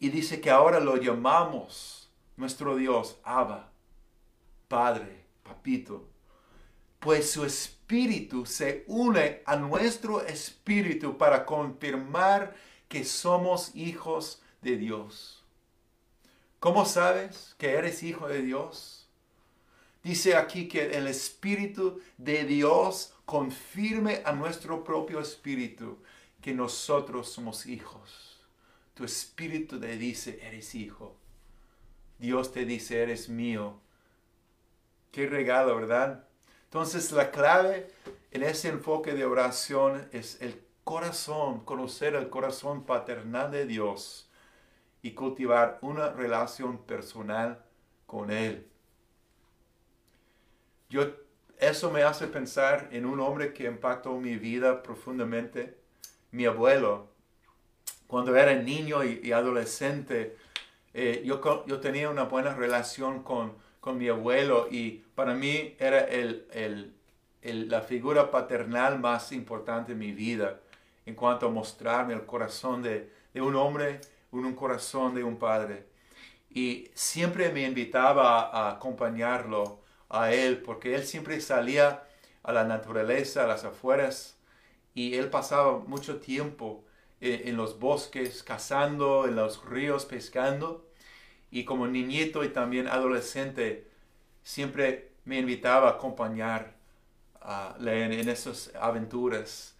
Y 0.00 0.08
dice 0.08 0.40
que 0.40 0.50
ahora 0.50 0.80
lo 0.80 0.96
llamamos 0.96 2.10
nuestro 2.36 2.76
Dios 2.76 3.16
Abba, 3.22 3.70
Padre, 4.68 5.24
papito. 5.42 6.08
Pues 6.98 7.30
su 7.30 7.44
espíritu 7.44 8.44
se 8.44 8.84
une 8.88 9.42
a 9.46 9.56
nuestro 9.56 10.20
espíritu 10.22 11.16
para 11.16 11.44
confirmar 11.46 12.54
que 12.88 13.04
somos 13.04 13.74
hijos 13.74 14.42
de 14.62 14.76
Dios. 14.76 15.42
¿Cómo 16.60 16.84
sabes 16.86 17.54
que 17.58 17.72
eres 17.72 18.02
hijo 18.02 18.28
de 18.28 18.42
Dios? 18.42 19.06
Dice 20.02 20.36
aquí 20.36 20.68
que 20.68 20.96
el 20.96 21.06
Espíritu 21.06 22.00
de 22.18 22.44
Dios 22.44 23.14
confirme 23.24 24.22
a 24.24 24.32
nuestro 24.32 24.84
propio 24.84 25.20
espíritu 25.20 25.98
que 26.40 26.52
nosotros 26.52 27.30
somos 27.30 27.66
hijos. 27.66 28.38
Tu 28.94 29.04
espíritu 29.04 29.80
te 29.80 29.96
dice, 29.96 30.38
eres 30.42 30.74
hijo. 30.74 31.16
Dios 32.18 32.52
te 32.52 32.64
dice, 32.64 33.02
eres 33.02 33.28
mío. 33.28 33.80
Qué 35.10 35.26
regalo, 35.26 35.74
¿verdad? 35.76 36.28
Entonces 36.64 37.10
la 37.12 37.30
clave 37.30 37.90
en 38.30 38.42
ese 38.42 38.68
enfoque 38.68 39.14
de 39.14 39.24
oración 39.24 40.08
es 40.12 40.40
el 40.40 40.60
corazón, 40.84 41.64
conocer 41.64 42.14
el 42.14 42.28
corazón 42.28 42.84
paternal 42.84 43.50
de 43.50 43.66
Dios 43.66 44.28
y 45.02 45.12
cultivar 45.12 45.78
una 45.80 46.10
relación 46.10 46.78
personal 46.78 47.64
con 48.06 48.30
Él. 48.30 48.66
Yo, 50.90 51.06
eso 51.58 51.90
me 51.90 52.02
hace 52.02 52.26
pensar 52.26 52.88
en 52.92 53.06
un 53.06 53.18
hombre 53.20 53.54
que 53.54 53.64
impactó 53.64 54.12
mi 54.20 54.36
vida 54.36 54.82
profundamente, 54.82 55.76
mi 56.30 56.44
abuelo. 56.44 57.08
Cuando 58.06 58.36
era 58.36 58.54
niño 58.54 59.02
y, 59.02 59.32
adolescente, 59.32 60.36
eh, 60.92 61.22
yo, 61.24 61.64
yo, 61.66 61.80
tenía 61.80 62.10
una 62.10 62.24
buena 62.24 62.54
relación 62.54 63.22
con, 63.22 63.54
con, 63.80 63.98
mi 63.98 64.08
abuelo 64.08 64.68
y 64.70 65.02
para 65.14 65.34
mí 65.34 65.74
era 65.78 66.00
el, 66.00 66.46
el, 67.42 67.68
la 67.68 67.80
figura 67.80 68.30
paternal 68.30 69.00
más 69.00 69.32
importante 69.32 69.92
en 69.92 69.98
mi 69.98 70.12
vida 70.12 70.60
en 71.06 71.14
cuanto 71.14 71.46
a 71.46 71.50
mostrarme 71.50 72.14
el 72.14 72.26
corazón 72.26 72.82
de, 72.82 73.10
un 73.34 73.56
hombre 73.56 74.00
un 74.30 74.54
corazón 74.54 75.14
de 75.14 75.22
un 75.22 75.38
padre. 75.38 75.86
Y 76.50 76.90
siempre 76.94 77.50
me 77.50 77.62
invitaba 77.62 78.50
a 78.50 78.70
acompañarlo 78.72 79.80
a 80.08 80.32
él, 80.32 80.62
porque 80.62 80.94
él 80.94 81.04
siempre 81.04 81.40
salía 81.40 82.04
a 82.42 82.52
la 82.52 82.64
naturaleza, 82.64 83.44
a 83.44 83.46
las 83.46 83.64
afueras, 83.64 84.36
y 84.94 85.14
él 85.14 85.30
pasaba 85.30 85.78
mucho 85.78 86.20
tiempo 86.20 86.84
eh, 87.20 87.42
en, 87.46 87.56
los 87.56 87.78
bosques 87.78 88.42
cazando, 88.42 89.26
en 89.26 89.36
los 89.36 89.64
ríos 89.64 90.04
pescando, 90.04 90.86
y 91.50 91.64
como 91.64 91.86
niñito 91.86 92.44
y 92.44 92.48
también 92.48 92.88
adolescente, 92.88 93.88
siempre 94.42 95.12
me 95.24 95.38
invitaba 95.38 95.88
a 95.88 95.92
acompañar 95.92 96.74
en, 97.80 98.12
en 98.12 98.28
esas 98.28 98.72
aventuras. 98.80 99.73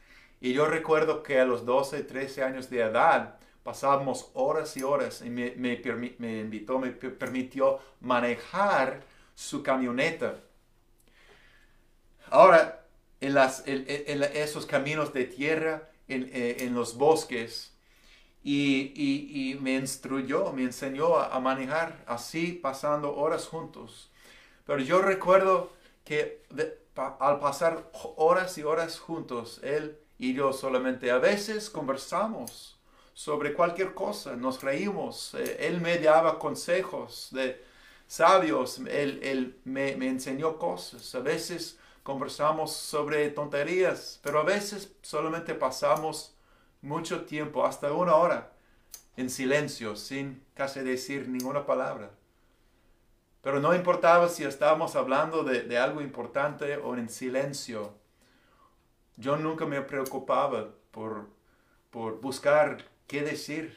Y 0.45 0.53
yo 0.53 0.67
recuerdo 0.67 1.23
que 1.23 1.41
a 1.41 1.47
los 1.47 1.65
12, 1.65 2.03
13 2.03 2.43
años 2.43 2.69
de 2.69 2.83
edad, 2.83 3.39
pasábamos 3.63 4.31
horas 4.35 4.77
y 4.77 4.83
horas 4.83 5.23
y 5.25 5.31
me, 5.31 5.55
me, 5.57 5.73
invitó, 6.39 6.79
me 6.79 6.91
permitió 6.91 7.79
manejar 8.03 9.01
su 9.35 9.63
camioneta. 9.63 10.35
Ahora, 12.29 12.85
en, 13.23 13.33
las, 13.33 13.63
en, 13.67 13.87
esos 14.35 14.67
caminos 14.67 15.15
de 15.15 15.25
tierra, 15.25 15.89
en, 16.09 16.29
eh, 16.31 16.69
los 16.71 16.99
bosques, 16.99 17.73
y, 18.43 18.93
y, 18.95 19.59
me 19.61 19.77
instruyó, 19.77 20.53
me 20.53 20.65
enseñó 20.65 21.17
a, 21.21 21.41
manejar 21.41 22.05
así, 22.07 22.53
pasando 22.53 23.17
horas 23.17 23.47
juntos. 23.47 24.11
Pero 24.67 24.81
yo 24.81 25.01
recuerdo 25.01 25.73
que 26.05 26.43
al 27.19 27.41
pasar 27.41 27.91
horas 28.17 28.59
y 28.59 28.63
horas 28.63 28.99
juntos, 28.99 29.59
él 29.63 30.04
y 30.19 30.35
yo 30.35 30.53
solamente 30.53 31.11
a 31.11 31.19
veces 31.19 31.71
conversamos 31.71 32.79
sobre 33.15 33.55
cualquier 33.55 33.95
cosa, 33.95 34.35
nos 34.37 34.63
reímos, 34.63 35.35
eh, 35.35 35.69
él 35.69 35.81
me 35.81 35.99
daba 35.99 36.39
consejos 36.39 37.29
de 37.31 37.65
sabios, 38.07 38.81
él, 38.89 39.61
me, 39.65 39.93
enseñó 39.93 40.59
cosas, 40.59 41.15
a 41.15 41.21
veces 41.21 41.79
conversamos 42.03 42.73
sobre 42.73 43.31
tonterías, 43.31 44.21
pero 44.23 44.41
a 44.41 44.45
veces 44.45 44.95
solamente 45.03 45.55
pasamos 45.55 46.37
mucho 46.83 47.25
tiempo, 47.25 47.65
hasta 47.65 47.93
una 47.93 48.17
hora, 48.17 48.53
en 49.17 49.31
silencio, 49.31 49.95
sin 49.97 50.45
casi 50.55 50.81
decir 50.81 51.29
ninguna 51.29 51.65
palabra. 51.67 52.11
Pero 53.43 53.61
no 53.61 53.75
importaba 53.75 54.29
si 54.29 54.43
estábamos 54.43 54.97
hablando 54.97 55.45
de, 55.45 55.63
de 55.63 55.79
algo 55.79 56.01
importante 56.01 56.77
o 56.79 56.97
en 56.97 57.09
silencio. 57.09 57.95
Yo 59.17 59.37
nunca 59.37 59.67
me 59.67 59.81
preocupaba 59.83 60.71
por, 60.91 61.29
por 61.91 62.21
buscar 62.21 62.85
qué 63.07 63.23
decir. 63.23 63.75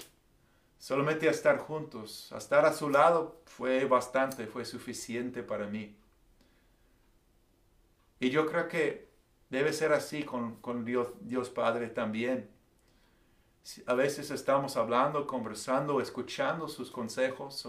Solamente 0.80 1.28
estar 1.28 1.58
juntos, 1.58 2.32
estar 2.32 2.65
a 2.65 2.73
su 2.73 2.89
lado 2.89 3.41
fue 3.45 3.86
bastante, 3.86 4.45
fue 4.45 4.63
suficiente 4.63 5.41
para 5.41 5.65
mí. 5.65 5.95
Y 8.19 8.30
yo 8.30 8.45
creo 8.45 8.67
que 8.67 9.10
debe 9.50 9.73
ser 9.73 9.93
así 9.93 10.23
con, 10.23 10.86
Dios, 10.86 11.10
Dios 11.21 11.50
Padre 11.50 11.88
también. 11.88 12.50
A 13.86 13.93
veces 13.93 14.32
estamos 14.32 14.78
hablando, 14.78 15.28
conversando, 15.28 16.00
escuchando 16.00 16.67
sus 16.69 16.89
consejos, 16.89 17.67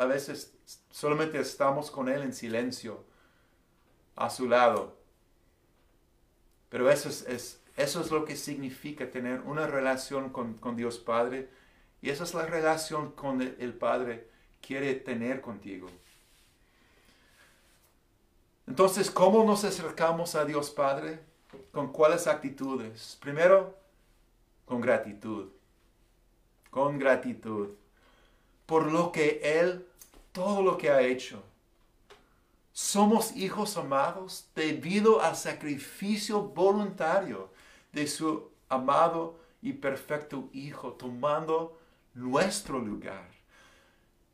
a 0.00 0.06
veces 0.06 0.56
solamente 0.90 1.38
estamos 1.38 1.90
con 1.90 2.08
Él 2.08 2.22
en 2.22 2.32
silencio, 2.32 3.04
a 4.16 4.30
su 4.30 4.48
lado. 4.48 5.03
Pero 6.74 6.90
eso 6.90 7.08
es 7.08 7.60
eso 7.76 8.00
es 8.00 8.10
lo 8.10 8.24
que 8.24 8.36
significa 8.36 9.08
tener 9.08 9.42
una 9.42 9.68
relación 9.68 10.30
con, 10.30 10.76
Dios 10.76 10.98
Padre. 10.98 11.48
Y 12.02 12.10
esa 12.10 12.24
es 12.24 12.34
la 12.34 12.46
relación 12.46 13.12
con 13.12 13.40
el, 13.40 13.74
Padre 13.74 14.28
quiere 14.60 14.94
tener 14.94 15.40
contigo. 15.40 15.88
Entonces, 18.66 19.08
¿cómo 19.08 19.44
nos 19.44 19.62
acercamos 19.62 20.34
a 20.34 20.44
Dios 20.44 20.70
Padre? 20.70 21.20
¿Con 21.72 21.92
cuáles 21.92 22.26
actitudes? 22.26 23.18
Primero, 23.20 23.76
con 24.64 24.80
gratitud. 24.80 25.50
Con 26.70 26.98
gratitud. 26.98 27.70
Por 28.66 28.90
lo 28.90 29.12
que 29.12 29.40
Él 29.42 29.86
todo 30.32 30.62
lo 30.62 30.78
que 30.78 30.90
ha 30.90 31.02
hecho. 31.02 31.40
Somos 32.76 33.36
hijos 33.36 33.76
amados 33.76 34.48
debido 34.52 35.22
al 35.22 35.36
sacrificio 35.36 36.42
voluntario 36.42 37.48
de 37.92 38.08
su 38.08 38.50
amado 38.68 39.38
y 39.62 39.74
perfecto 39.74 40.48
Hijo, 40.52 40.94
tomando 40.94 41.78
nuestro 42.14 42.80
lugar, 42.80 43.30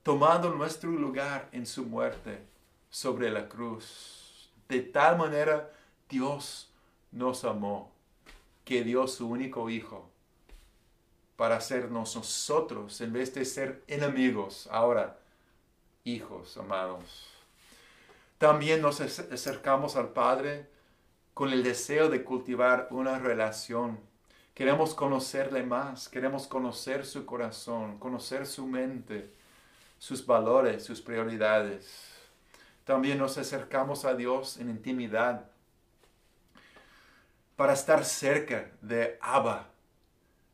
tomando 0.02 0.54
nuestro 0.54 0.90
lugar 0.90 1.50
en 1.52 1.66
su 1.66 1.84
muerte 1.84 2.42
sobre 2.88 3.30
la 3.30 3.46
cruz. 3.46 4.50
De 4.70 4.80
tal 4.80 5.18
manera 5.18 5.70
Dios 6.08 6.72
nos 7.12 7.44
amó, 7.44 7.92
que 8.64 8.82
dio 8.82 9.06
su 9.06 9.28
único 9.28 9.68
Hijo 9.68 10.08
para 11.36 11.56
hacernos 11.56 12.16
nosotros, 12.16 13.02
en 13.02 13.12
vez 13.12 13.34
de 13.34 13.44
ser 13.44 13.84
enemigos, 13.86 14.66
ahora 14.72 15.18
hijos 16.04 16.56
amados. 16.56 17.29
También 18.40 18.80
nos 18.80 19.02
acercamos 19.02 19.96
al 19.96 20.14
Padre 20.14 20.66
con 21.34 21.52
el 21.52 21.62
deseo 21.62 22.08
de 22.08 22.24
cultivar 22.24 22.88
una 22.90 23.18
relación. 23.18 24.00
Queremos 24.54 24.94
conocerle 24.94 25.62
más, 25.62 26.08
queremos 26.08 26.46
conocer 26.46 27.04
su 27.04 27.26
corazón, 27.26 27.98
conocer 27.98 28.46
su 28.46 28.66
mente, 28.66 29.30
sus 29.98 30.24
valores, 30.24 30.82
sus 30.82 31.02
prioridades. 31.02 32.14
También 32.86 33.18
nos 33.18 33.36
acercamos 33.36 34.06
a 34.06 34.14
Dios 34.14 34.56
en 34.56 34.70
intimidad 34.70 35.44
para 37.56 37.74
estar 37.74 38.06
cerca 38.06 38.70
de 38.80 39.18
Abba, 39.20 39.68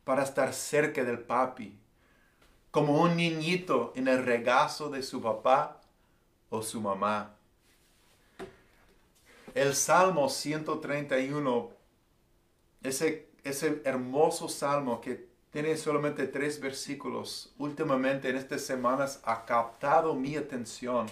para 0.02 0.24
estar 0.24 0.52
cerca 0.52 1.04
del 1.04 1.20
papi, 1.20 1.78
como 2.72 3.00
un 3.00 3.14
niñito 3.14 3.92
en 3.94 4.08
el 4.08 4.24
regazo 4.24 4.90
de 4.90 5.04
su 5.04 5.22
papá 5.22 5.80
o 6.50 6.62
su 6.62 6.80
mamá. 6.80 7.35
El 9.56 9.74
Salmo 9.74 10.28
131, 10.28 11.70
ese, 12.82 13.30
ese 13.42 13.80
hermoso 13.86 14.50
salmo 14.50 15.00
que 15.00 15.30
tiene 15.50 15.78
solamente 15.78 16.26
tres 16.26 16.60
versículos, 16.60 17.54
últimamente 17.56 18.28
en 18.28 18.36
estas 18.36 18.60
semanas 18.60 19.18
ha 19.24 19.46
captado 19.46 20.14
mi 20.14 20.36
atención. 20.36 21.06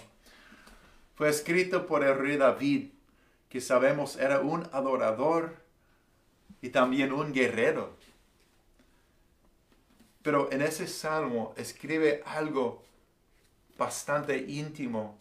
Fue 1.15 1.27
escrito 1.27 1.87
por 1.87 2.03
el 2.03 2.19
rey 2.19 2.37
David, 2.37 2.91
que 3.49 3.61
sabemos 3.61 4.15
era 4.15 4.41
un 4.41 4.69
adorador 4.71 5.55
y 6.61 6.69
también 6.69 7.13
un 7.13 7.33
guerrero. 7.33 7.97
Pero 10.21 10.51
en 10.51 10.61
ese 10.61 10.85
salmo 10.85 11.55
escribe 11.57 12.21
algo 12.27 12.83
bastante 13.75 14.37
íntimo 14.37 15.17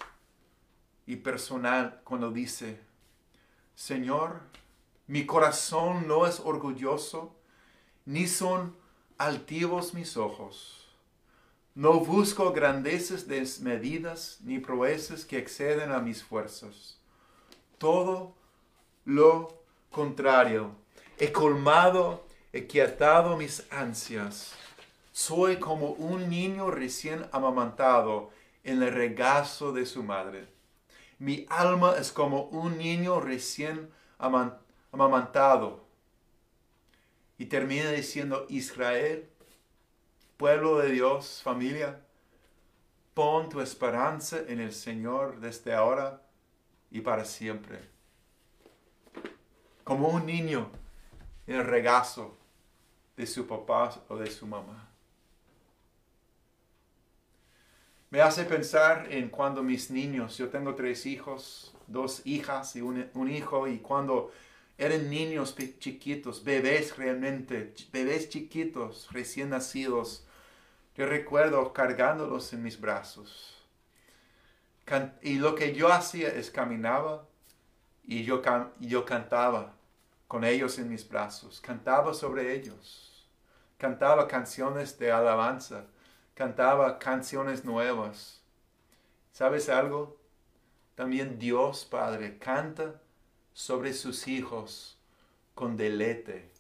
y 1.07 1.17
personal 1.17 2.03
cuando 2.05 2.31
dice, 2.31 2.93
Señor, 3.75 4.41
mi 5.07 5.27
corazón 5.27 6.07
no 6.09 6.27
es 6.27 6.41
orgulloso, 6.41 7.35
ni 8.05 8.27
son 8.27 8.77
altivos 9.19 9.95
mis 9.95 10.17
ojos. 10.17 10.89
No 11.75 12.01
busco 12.01 12.53
grandezas 12.53 13.27
desmedidas 13.27 14.39
ni 14.43 14.59
proezas 14.59 15.25
que 15.25 15.39
exceden 15.39 15.91
a 15.91 15.99
mis 15.99 16.23
fuerzas. 16.23 16.99
Todo 17.79 18.35
lo 19.05 19.59
contrario, 19.91 20.71
he 21.19 21.33
colmado, 21.33 22.25
he 22.53 22.67
quietado 22.67 23.37
mis 23.37 23.65
ansias 23.71 24.55
soy 25.15 25.61
como 25.61 25.91
un 25.91 26.29
niño 26.29 26.73
recién 26.73 27.25
amamantado 27.31 28.31
en 28.65 28.83
el 28.83 28.93
regazo 28.93 29.73
de 29.73 29.87
su 29.87 30.03
madre. 30.03 30.49
Mi 31.25 31.47
alma 31.49 31.95
es 31.97 32.13
como 32.13 32.43
un 32.51 32.77
niño 32.77 33.19
recién 33.19 33.91
amamantado. 34.91 35.83
Y 37.39 37.47
termina 37.47 37.93
diciendo, 37.93 38.45
Israel, 38.51 39.31
pueblo 40.37 40.77
de 40.81 40.91
Dios, 40.91 41.41
familia, 41.43 41.99
pon 43.15 43.49
tu 43.49 43.63
esperanza 43.63 44.37
en 44.47 44.61
el 44.61 44.75
Señor 44.75 45.41
desde 45.41 45.73
ahora 45.73 46.21
y 46.91 47.01
para 47.01 47.25
siempre. 47.25 47.81
Como 49.83 50.09
un 50.09 50.27
niño 50.27 50.71
en 51.47 51.57
el 51.57 51.65
regazo 51.65 52.37
de 53.17 53.27
su 53.27 53.47
papá 53.47 53.99
o 54.09 54.17
de 54.19 54.31
su 54.31 54.47
mamá. 54.47 54.94
Me 58.15 58.21
hace 58.21 58.45
pensar 58.45 59.09
en 59.11 59.29
cuando 59.29 59.65
mis 59.65 59.91
niños, 59.91 60.39
yo 60.39 60.49
tengo 60.49 60.77
tres 60.77 61.05
hijos, 61.05 61.75
dos 61.89 62.25
hijas 62.25 62.77
y 62.77 62.81
un, 62.81 63.29
hijo, 63.29 63.67
y 63.67 63.79
cuando 63.79 64.31
eran 64.79 65.11
niños 65.11 65.57
chiquitos, 65.81 66.45
bebés 66.45 66.97
realmente, 66.97 67.75
bebés 67.93 68.29
chiquitos, 68.29 69.09
recién 69.11 69.51
nacidos, 69.51 70.25
yo 70.97 71.07
recuerdo 71.07 71.73
cargándolos 71.73 72.53
en 72.53 72.63
mis 72.63 72.81
brazos. 72.81 73.61
y 75.21 75.41
lo 75.41 75.57
que 75.57 75.75
yo 75.75 75.93
hacía 75.93 76.29
es 76.29 76.53
caminaba 76.53 77.27
y 78.05 78.23
yo, 78.23 78.43
yo 78.79 79.05
cantaba 79.05 79.75
con 80.29 80.45
ellos 80.45 80.79
en 80.79 80.89
mis 80.89 81.09
brazos, 81.09 81.61
cantaba 81.61 82.15
sobre 82.15 82.55
ellos, 82.55 83.27
cantaba 83.77 84.29
canciones 84.29 85.01
de 85.01 85.11
alabanza 85.11 85.87
cantaba 86.35 86.99
canciones 86.99 87.65
nuevas. 87.65 88.43
¿Sabes 89.33 89.69
algo? 89.69 90.17
También 90.95 91.39
Dios 91.39 91.85
Padre 91.85 92.39
canta 92.39 93.01
sobre 93.53 93.93
sus 93.93 94.29
hijos 94.29 94.99
con 95.55 95.77
deleite. 95.77 96.51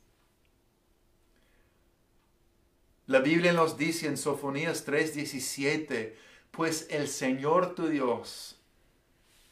La 3.06 3.20
Biblia 3.20 3.52
nos 3.52 3.76
dice 3.76 4.06
en 4.06 4.16
Sofonías 4.16 4.86
3:17, 4.86 6.16
pues 6.50 6.86
el 6.90 7.08
Señor 7.08 7.74
tu 7.74 7.88
Dios 7.88 8.58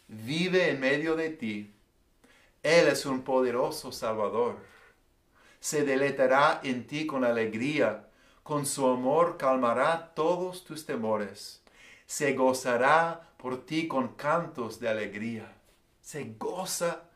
vive 0.08 0.70
en 0.70 0.80
medio 0.80 1.16
de 1.16 1.30
ti. 1.30 1.72
Él 2.62 2.88
es 2.88 3.04
un 3.06 3.22
poderoso 3.22 3.92
Salvador. 3.92 4.56
Se 5.60 5.84
deleitará 5.84 6.60
en 6.62 6.86
ti 6.86 7.06
con 7.06 7.24
alegría 7.24 8.08
con 8.52 8.66
su 8.66 8.86
amor 8.86 9.38
calmará 9.38 10.12
todos 10.14 10.62
tus 10.62 10.84
temores. 10.84 11.62
Se 12.04 12.34
gozará 12.34 13.32
por 13.38 13.64
ti 13.64 13.88
con 13.88 14.08
cantos 14.08 14.78
de 14.78 14.90
alegría. 14.90 15.56
Se 16.02 16.34
goza 16.38 17.08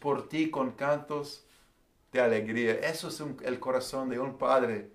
por 0.00 0.28
ti 0.28 0.50
con 0.50 0.72
cantos 0.72 1.46
de 2.10 2.20
alegría. 2.20 2.72
Eso 2.80 3.10
es 3.10 3.22
el 3.44 3.60
corazón 3.60 4.08
de 4.08 4.18
un 4.18 4.38
padre 4.38 4.90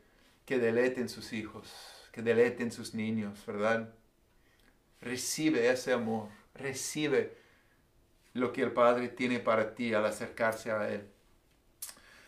que 0.45 0.59
deleite 0.59 0.99
en 0.99 1.07
sus 1.07 1.31
hijos, 1.31 1.71
que 2.11 2.21
deleite 2.21 2.63
en 2.63 2.73
sus 2.73 2.93
niños, 2.93 3.45
¿verdad? 3.45 3.93
Recibe 4.99 5.71
ese 5.71 5.93
amor, 5.93 6.27
recibe 6.53 7.37
lo 8.33 8.51
que 8.51 8.61
el 8.61 8.73
Padre 8.73 9.07
tiene 9.07 9.39
para 9.39 9.73
ti 9.73 9.93
al 9.93 10.05
acercarse 10.05 10.69
a 10.69 10.89
Él. 10.89 11.09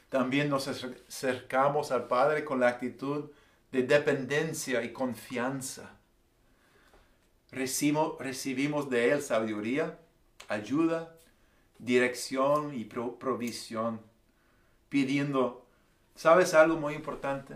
También 0.09 0.49
nos 0.49 0.67
acercamos 0.67 1.91
al 1.91 2.07
Padre 2.07 2.43
con 2.43 2.59
la 2.59 2.67
actitud 2.67 3.29
de 3.71 3.83
dependencia 3.83 4.83
y 4.83 4.91
confianza. 4.91 5.95
Recibimos, 7.51 8.89
de 8.89 9.11
Él 9.11 9.21
sabiduría, 9.21 9.99
ayuda, 10.47 11.15
dirección 11.77 12.75
y 12.75 12.85
provisión, 12.85 14.01
pidiendo, 14.89 15.65
¿sabes 16.15 16.53
algo 16.53 16.77
muy 16.77 16.95
importante? 16.95 17.55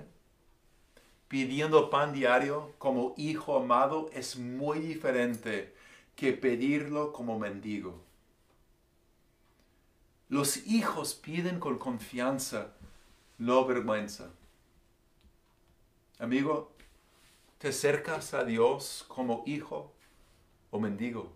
Pidiendo 1.28 1.90
pan 1.90 2.14
diario 2.14 2.74
como 2.78 3.16
hijo 3.18 3.58
amado 3.58 4.10
es 4.14 4.38
muy 4.38 4.80
diferente 4.80 5.74
que 6.16 6.34
pedirlo 6.34 7.12
como 7.12 7.40
mendigo. 7.40 8.03
Los 10.34 10.66
hijos 10.66 11.14
piden 11.14 11.60
con 11.60 11.78
confianza, 11.78 12.74
no 13.38 13.66
vergüenza. 13.66 14.32
Amigo, 16.18 16.72
¿te 17.60 17.68
acercas 17.68 18.34
a 18.34 18.44
Dios 18.44 19.06
como 19.08 19.44
hijo 19.46 19.94
o 20.72 20.80
mendigo? 20.80 21.32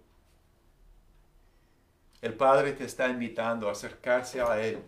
El 2.24 2.34
Padre 2.34 2.74
te 2.74 2.86
está 2.86 3.08
invitando 3.08 3.70
a 3.70 3.74
acercarse 3.74 4.42
a 4.42 4.60
Él 4.66 4.82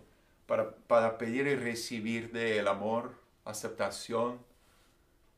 para, 0.47 0.75
para 0.75 1.19
pedir 1.19 1.45
y 1.45 1.53
recibir 1.53 2.31
de 2.31 2.57
Él 2.57 2.67
amor, 2.67 3.13
aceptación, 3.45 4.39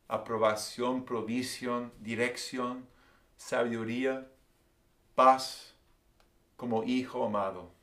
aprobación, 0.08 1.04
provisión, 1.04 1.92
dirección, 2.00 2.86
sabiduría, 3.36 4.26
paz 5.14 5.74
como 6.56 6.84
hijo 6.84 7.26
amado 7.26 7.81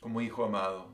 como 0.00 0.20
hijo 0.20 0.44
amado. 0.44 0.88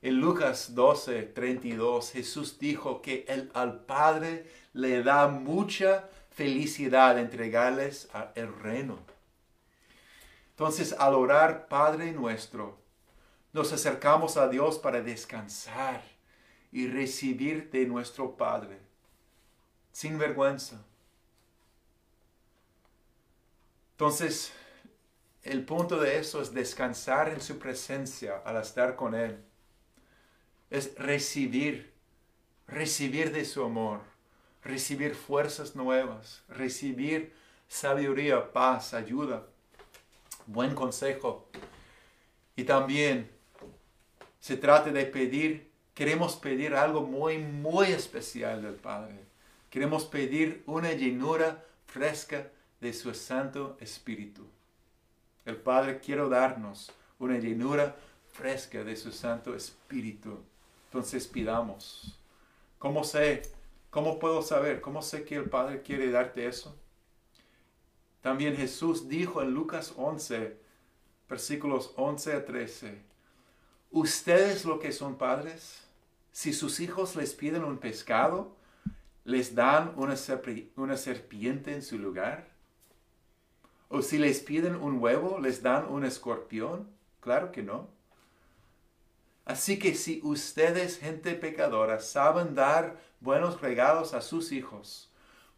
En 0.00 0.20
Lucas 0.20 0.74
12, 0.74 1.22
32, 1.22 2.12
Jesús 2.12 2.58
dijo 2.58 3.02
que 3.02 3.24
él 3.28 3.50
al 3.54 3.84
Padre 3.84 4.48
le 4.72 5.02
da 5.02 5.26
mucha 5.26 6.08
felicidad 6.30 7.18
entregarles 7.18 8.08
el 8.36 8.54
reino. 8.60 8.98
Entonces, 10.50 10.94
al 10.98 11.14
orar 11.14 11.66
Padre 11.68 12.12
nuestro, 12.12 12.78
nos 13.52 13.72
acercamos 13.72 14.36
a 14.36 14.48
Dios 14.48 14.78
para 14.78 15.00
descansar 15.00 16.02
y 16.70 16.86
recibir 16.86 17.70
de 17.70 17.86
nuestro 17.86 18.36
Padre, 18.36 18.78
sin 19.90 20.18
vergüenza. 20.18 20.84
Entonces, 23.92 24.52
el 25.48 25.64
punto 25.64 25.98
de 25.98 26.18
eso 26.18 26.42
es 26.42 26.52
descansar 26.52 27.30
en 27.30 27.40
su 27.40 27.58
presencia 27.58 28.42
al 28.44 28.58
estar 28.58 28.96
con 28.96 29.14
Él. 29.14 29.38
Es 30.68 30.94
recibir, 30.96 31.90
recibir 32.66 33.32
de 33.32 33.46
su 33.46 33.64
amor, 33.64 34.00
recibir 34.62 35.14
fuerzas 35.14 35.74
nuevas, 35.74 36.42
recibir 36.48 37.32
sabiduría, 37.66 38.52
paz, 38.52 38.92
ayuda, 38.92 39.46
buen 40.46 40.74
consejo. 40.74 41.48
Y 42.54 42.64
también 42.64 43.30
se 44.40 44.58
trata 44.58 44.90
de 44.90 45.06
pedir, 45.06 45.70
queremos 45.94 46.36
pedir 46.36 46.74
algo 46.74 47.00
muy, 47.00 47.38
muy 47.38 47.86
especial 47.86 48.62
del 48.62 48.74
Padre. 48.74 49.18
Queremos 49.70 50.04
pedir 50.04 50.62
una 50.66 50.92
llenura 50.92 51.64
fresca 51.86 52.50
de 52.80 52.92
su 52.92 53.14
Santo 53.14 53.78
Espíritu. 53.80 54.46
El 55.48 55.56
Padre 55.56 55.98
quiere 55.98 56.28
darnos 56.28 56.92
una 57.18 57.38
llenura 57.38 57.96
fresca 58.32 58.84
de 58.84 58.94
su 58.94 59.10
Santo 59.10 59.54
Espíritu. 59.54 60.40
Entonces 60.88 61.26
pidamos. 61.26 62.20
¿Cómo 62.78 63.02
sé? 63.02 63.40
¿Cómo 63.88 64.18
puedo 64.18 64.42
saber? 64.42 64.82
¿Cómo 64.82 65.00
sé 65.00 65.24
que 65.24 65.36
el 65.36 65.48
Padre 65.48 65.80
quiere 65.80 66.10
darte 66.10 66.46
eso? 66.46 66.76
También 68.20 68.58
Jesús 68.58 69.08
dijo 69.08 69.40
en 69.40 69.54
Lucas 69.54 69.94
11, 69.96 70.54
versículos 71.30 71.94
11 71.96 72.32
a 72.34 72.44
13, 72.44 72.98
ustedes 73.90 74.66
lo 74.66 74.78
que 74.78 74.92
son 74.92 75.16
padres, 75.16 75.82
si 76.30 76.52
sus 76.52 76.78
hijos 76.80 77.16
les 77.16 77.32
piden 77.32 77.64
un 77.64 77.78
pescado, 77.78 78.54
les 79.24 79.54
dan 79.54 79.94
una, 79.96 80.14
serpiente 80.14 81.72
en 81.72 81.82
su 81.82 81.98
lugar. 81.98 82.57
O 83.88 84.02
si 84.02 84.18
les 84.18 84.40
piden 84.40 84.76
un 84.76 84.98
huevo, 85.00 85.38
les 85.38 85.62
dan 85.62 85.86
un 85.86 86.04
escorpión. 86.04 86.88
Claro 87.20 87.52
que 87.52 87.62
no. 87.62 87.88
Así 89.44 89.78
que 89.78 89.94
si 89.94 90.20
ustedes, 90.22 90.98
gente 90.98 91.34
pecadora, 91.34 92.00
saben 92.00 92.54
dar 92.54 92.98
buenos 93.20 93.60
regalos 93.62 94.12
a 94.12 94.20
sus 94.20 94.52
hijos, 94.52 95.10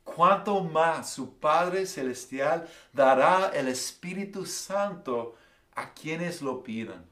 cuánto 0.04 0.62
más 0.62 1.12
su 1.12 1.38
Padre 1.38 1.86
Celestial 1.86 2.68
dará 2.92 3.48
el 3.48 3.66
Espíritu 3.66 4.46
Santo 4.46 5.34
a 5.74 5.92
quienes 5.92 6.40
lo 6.40 6.62
pidan. 6.62 7.04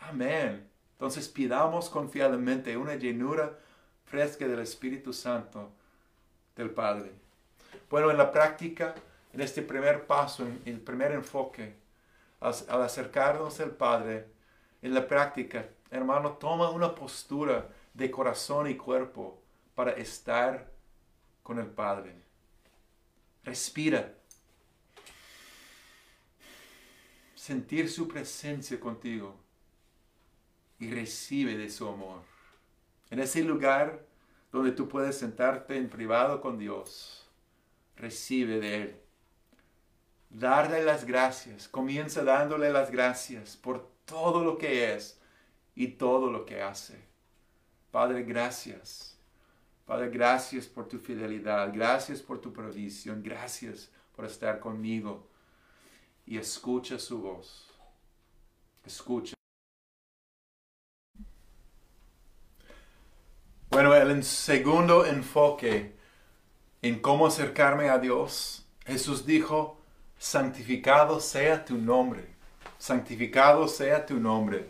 Amén. 0.00 0.68
Entonces 0.92 1.28
pidamos 1.28 1.88
confiadamente 1.88 2.76
una 2.76 2.94
llenura 2.94 3.58
fresca 4.04 4.46
del 4.46 4.60
Espíritu 4.60 5.14
Santo 5.14 5.70
del 6.56 6.70
Padre. 6.70 7.12
Bueno, 7.88 8.10
en 8.10 8.18
la 8.18 8.30
práctica, 8.30 8.94
en 9.32 9.40
este 9.40 9.62
primer 9.62 10.06
paso, 10.06 10.46
en 10.46 10.62
el 10.64 10.80
primer 10.80 11.12
enfoque, 11.12 11.76
al 12.40 12.82
acercarnos 12.82 13.60
al 13.60 13.70
Padre, 13.72 14.26
en 14.82 14.94
la 14.94 15.06
práctica, 15.06 15.68
hermano, 15.90 16.32
toma 16.32 16.70
una 16.70 16.94
postura 16.94 17.68
de 17.92 18.10
corazón 18.10 18.68
y 18.68 18.76
cuerpo 18.76 19.42
para 19.74 19.92
estar 19.92 20.70
con 21.42 21.58
el 21.58 21.66
Padre. 21.66 22.14
Respira. 23.44 24.14
Sentir 27.34 27.90
su 27.90 28.06
presencia 28.06 28.78
contigo 28.78 29.34
y 30.78 30.90
recibe 30.90 31.56
de 31.56 31.70
su 31.70 31.88
amor. 31.88 32.22
En 33.10 33.20
ese 33.20 33.42
lugar 33.42 34.06
donde 34.52 34.72
tú 34.72 34.88
puedes 34.88 35.18
sentarte 35.18 35.76
en 35.76 35.88
privado 35.88 36.40
con 36.40 36.58
Dios, 36.58 37.28
recibe 37.96 38.60
de 38.60 38.82
Él. 38.82 38.99
Darle 40.30 40.84
las 40.84 41.04
gracias, 41.04 41.66
comienza 41.66 42.22
dándole 42.22 42.70
las 42.70 42.92
gracias 42.92 43.56
por 43.56 43.90
todo 44.04 44.44
lo 44.44 44.58
que 44.58 44.94
es 44.94 45.20
y 45.74 45.88
todo 45.88 46.30
lo 46.30 46.46
que 46.46 46.62
hace. 46.62 47.02
Padre, 47.90 48.22
gracias. 48.22 49.18
Padre, 49.84 50.08
gracias 50.08 50.68
por 50.68 50.86
tu 50.86 50.98
fidelidad, 50.98 51.72
gracias 51.74 52.22
por 52.22 52.40
tu 52.40 52.52
provisión, 52.52 53.24
gracias 53.24 53.90
por 54.14 54.24
estar 54.24 54.60
conmigo. 54.60 55.26
Y 56.24 56.38
escucha 56.38 56.96
su 57.00 57.20
voz. 57.20 57.68
Escucha. 58.84 59.34
Bueno, 63.68 63.94
el 63.94 64.22
segundo 64.22 65.04
enfoque 65.06 65.96
en 66.82 67.00
cómo 67.00 67.26
acercarme 67.26 67.88
a 67.88 67.98
Dios, 67.98 68.64
Jesús 68.86 69.26
dijo, 69.26 69.79
santificado 70.20 71.18
sea 71.18 71.64
tu 71.64 71.78
nombre, 71.78 72.26
santificado 72.78 73.66
sea 73.66 74.04
tu 74.04 74.20
nombre. 74.20 74.68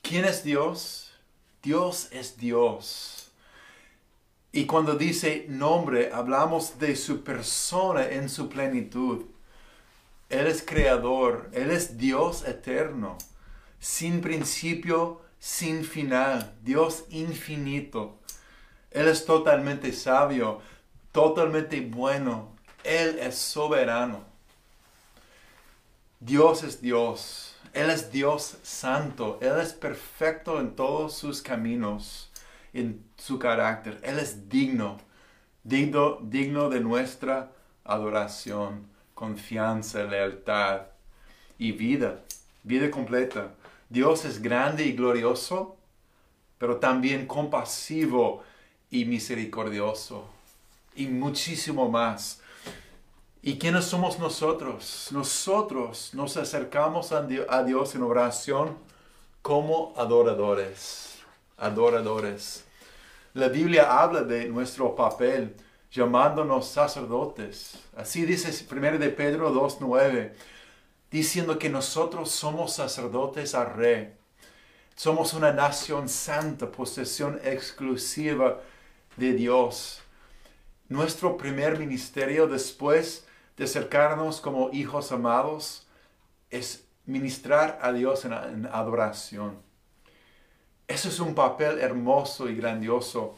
¿Quién 0.00 0.24
es 0.24 0.44
Dios? 0.44 1.12
Dios 1.62 2.08
es 2.12 2.38
Dios. 2.38 3.32
Y 4.52 4.66
cuando 4.66 4.94
dice 4.94 5.46
nombre, 5.48 6.10
hablamos 6.12 6.78
de 6.78 6.94
su 6.94 7.24
persona 7.24 8.08
en 8.08 8.28
su 8.28 8.48
plenitud. 8.48 9.26
Él 10.28 10.46
es 10.46 10.62
creador, 10.62 11.50
Él 11.52 11.72
es 11.72 11.98
Dios 11.98 12.46
eterno, 12.46 13.18
sin 13.80 14.20
principio 14.20 15.20
sin 15.40 15.84
final, 15.84 16.54
Dios 16.62 17.04
infinito. 17.10 18.20
Él 18.90 19.08
es 19.08 19.24
totalmente 19.24 19.92
sabio, 19.92 20.60
totalmente 21.10 21.80
bueno. 21.80 22.54
Él 22.84 23.18
es 23.18 23.36
soberano. 23.36 24.24
Dios 26.20 26.62
es 26.62 26.80
Dios. 26.80 27.54
Él 27.72 27.90
es 27.90 28.10
Dios 28.10 28.58
santo. 28.62 29.38
Él 29.40 29.60
es 29.60 29.72
perfecto 29.72 30.60
en 30.60 30.74
todos 30.74 31.14
sus 31.14 31.42
caminos, 31.42 32.30
en 32.72 33.04
su 33.16 33.38
carácter. 33.38 33.98
Él 34.02 34.18
es 34.18 34.48
digno, 34.48 34.98
digno, 35.64 36.18
digno 36.22 36.68
de 36.68 36.80
nuestra 36.80 37.52
adoración, 37.84 38.86
confianza, 39.14 40.04
lealtad 40.04 40.82
y 41.58 41.72
vida, 41.72 42.20
vida 42.62 42.90
completa. 42.90 43.54
Dios 43.88 44.24
es 44.24 44.40
grande 44.40 44.84
y 44.84 44.92
glorioso, 44.92 45.76
pero 46.58 46.76
también 46.76 47.26
compasivo 47.26 48.42
y 48.90 49.04
misericordioso, 49.04 50.28
y 50.94 51.06
muchísimo 51.06 51.88
más. 51.88 52.39
¿Y 53.42 53.58
quiénes 53.58 53.86
somos 53.86 54.18
nosotros? 54.18 55.08
Nosotros 55.12 56.10
nos 56.12 56.36
acercamos 56.36 57.10
a 57.10 57.22
Dios 57.62 57.94
en 57.94 58.02
oración 58.02 58.76
como 59.40 59.94
adoradores, 59.96 61.14
adoradores. 61.56 62.66
La 63.32 63.48
Biblia 63.48 63.98
habla 63.98 64.24
de 64.24 64.46
nuestro 64.46 64.94
papel 64.94 65.56
llamándonos 65.90 66.68
sacerdotes. 66.68 67.78
Así 67.96 68.26
dice 68.26 68.66
1 68.70 68.98
de 68.98 69.08
Pedro 69.08 69.50
2.9 69.54 70.32
diciendo 71.10 71.58
que 71.58 71.70
nosotros 71.70 72.30
somos 72.30 72.74
sacerdotes 72.74 73.54
al 73.54 73.72
rey. 73.72 74.12
Somos 74.94 75.32
una 75.32 75.50
nación 75.50 76.10
santa, 76.10 76.70
posesión 76.70 77.40
exclusiva 77.42 78.60
de 79.16 79.32
Dios. 79.32 80.02
Nuestro 80.90 81.38
primer 81.38 81.78
ministerio 81.78 82.46
después 82.46 83.24
de 83.60 83.66
acercarnos 83.66 84.40
como 84.40 84.70
hijos 84.72 85.12
amados 85.12 85.86
es 86.48 86.86
ministrar 87.04 87.78
a 87.82 87.92
Dios 87.92 88.24
en, 88.24 88.32
adoración. 88.72 89.58
Eso 90.88 91.10
es 91.10 91.20
un 91.20 91.34
papel 91.34 91.78
hermoso 91.78 92.48
y 92.48 92.54
grandioso. 92.54 93.36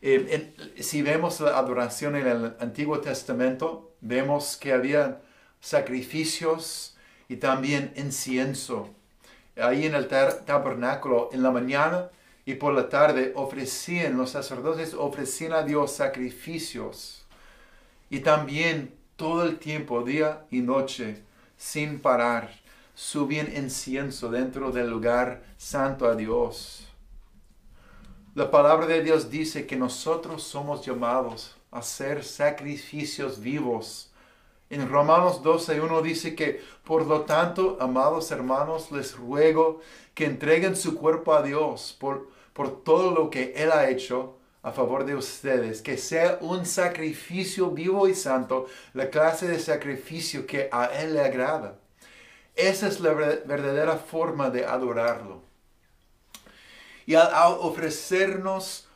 Eh, 0.00 0.52
si 0.80 1.02
vemos 1.02 1.38
la 1.38 1.56
adoración 1.56 2.16
en 2.16 2.26
el 2.26 2.56
Antiguo 2.58 3.00
Testamento, 3.00 3.94
vemos 4.00 4.56
que 4.56 4.72
había 4.72 5.22
sacrificios, 5.60 6.96
y 7.28 7.36
también 7.36 7.92
incienso. 7.94 8.90
Ahí 9.56 9.86
en 9.86 9.94
el 9.94 10.08
tabernáculo, 10.08 11.30
en 11.32 11.44
la 11.44 11.52
mañana 11.52 12.10
y 12.44 12.54
por 12.54 12.74
la 12.74 12.88
tarde, 12.88 13.32
ofrecían, 13.36 14.16
los 14.16 14.30
sacerdotes 14.30 14.92
ofrecían 14.92 15.52
a 15.52 15.62
Dios 15.62 15.92
sacrificios. 15.92 17.24
Y 18.10 18.18
también 18.20 19.00
todo 19.22 19.44
el 19.44 19.60
tiempo, 19.60 20.02
día 20.02 20.46
y 20.50 20.62
noche, 20.62 21.22
sin 21.56 22.00
parar, 22.00 22.50
subían 22.92 23.56
incienso 23.56 24.28
dentro 24.28 24.72
del 24.72 24.90
lugar 24.90 25.44
santo 25.56 26.06
a 26.06 26.16
Dios. 26.16 26.88
La 28.34 28.50
palabra 28.50 28.88
de 28.88 29.00
Dios 29.04 29.30
dice 29.30 29.64
que 29.64 29.76
nosotros 29.76 30.42
somos 30.42 30.84
llamados 30.84 31.54
a 31.70 31.82
ser 31.82 32.24
sacrificios 32.24 33.40
vivos. 33.40 34.10
En 34.70 34.88
Romanos 34.88 35.40
12.1 35.44 36.02
dice 36.02 36.34
que, 36.34 36.60
por 36.82 37.06
lo 37.06 37.20
tanto, 37.20 37.76
amados 37.78 38.32
hermanos, 38.32 38.90
les 38.90 39.16
ruego 39.16 39.82
que 40.14 40.24
entreguen 40.24 40.74
su 40.74 40.96
cuerpo 40.96 41.32
a 41.32 41.42
Dios 41.42 41.96
por, 42.00 42.28
por 42.52 42.82
todo 42.82 43.12
lo 43.12 43.30
que 43.30 43.52
Él 43.54 43.70
ha 43.70 43.88
hecho 43.88 44.34
a 44.62 44.72
favor 44.72 45.04
de 45.04 45.16
ustedes, 45.16 45.82
que 45.82 45.96
sea 45.96 46.38
un 46.40 46.66
sacrificio 46.66 47.70
vivo 47.70 48.06
y 48.08 48.14
santo, 48.14 48.66
la 48.94 49.10
clase 49.10 49.48
de 49.48 49.58
sacrificio 49.58 50.46
que 50.46 50.68
a 50.70 50.86
Él 50.86 51.14
le 51.14 51.20
agrada. 51.20 51.78
Esa 52.54 52.86
es 52.86 53.00
la 53.00 53.12
verdadera 53.12 53.96
forma 53.96 54.50
de 54.50 54.64
adorarlo. 54.64 55.42
Y 57.06 57.14
al, 57.14 57.28
ofrecernos, 57.58 58.86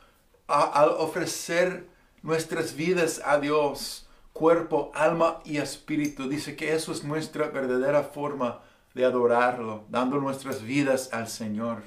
al 0.47 0.89
ofrecer 0.89 1.87
nuestras 2.21 2.75
vidas 2.75 3.21
a 3.25 3.39
Dios, 3.39 4.07
cuerpo, 4.37 4.91
alma 4.93 5.41
y 5.43 5.57
espíritu. 5.57 6.29
Dice 6.29 6.55
que 6.55 6.73
eso 6.73 6.91
es 6.91 7.03
nuestra 7.03 7.47
verdadera 7.47 8.03
forma 8.03 8.61
de 8.93 9.03
adorarlo, 9.03 9.85
dando 9.89 10.17
nuestras 10.17 10.61
vidas 10.61 11.09
al 11.11 11.27
Señor 11.27 11.83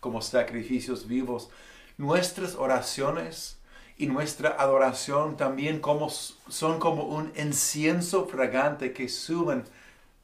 como 0.00 0.20
sacrificios 0.20 1.08
vivos. 1.08 1.50
Nuestras 1.96 2.54
oraciones 2.56 3.58
y 3.96 4.06
nuestra 4.06 4.50
adoración 4.58 5.36
también 5.36 5.80
como, 5.80 6.10
son 6.10 6.78
como 6.80 7.04
un 7.04 7.32
incienso 7.36 8.26
fragante 8.26 8.92
que 8.92 9.08
suben 9.08 9.64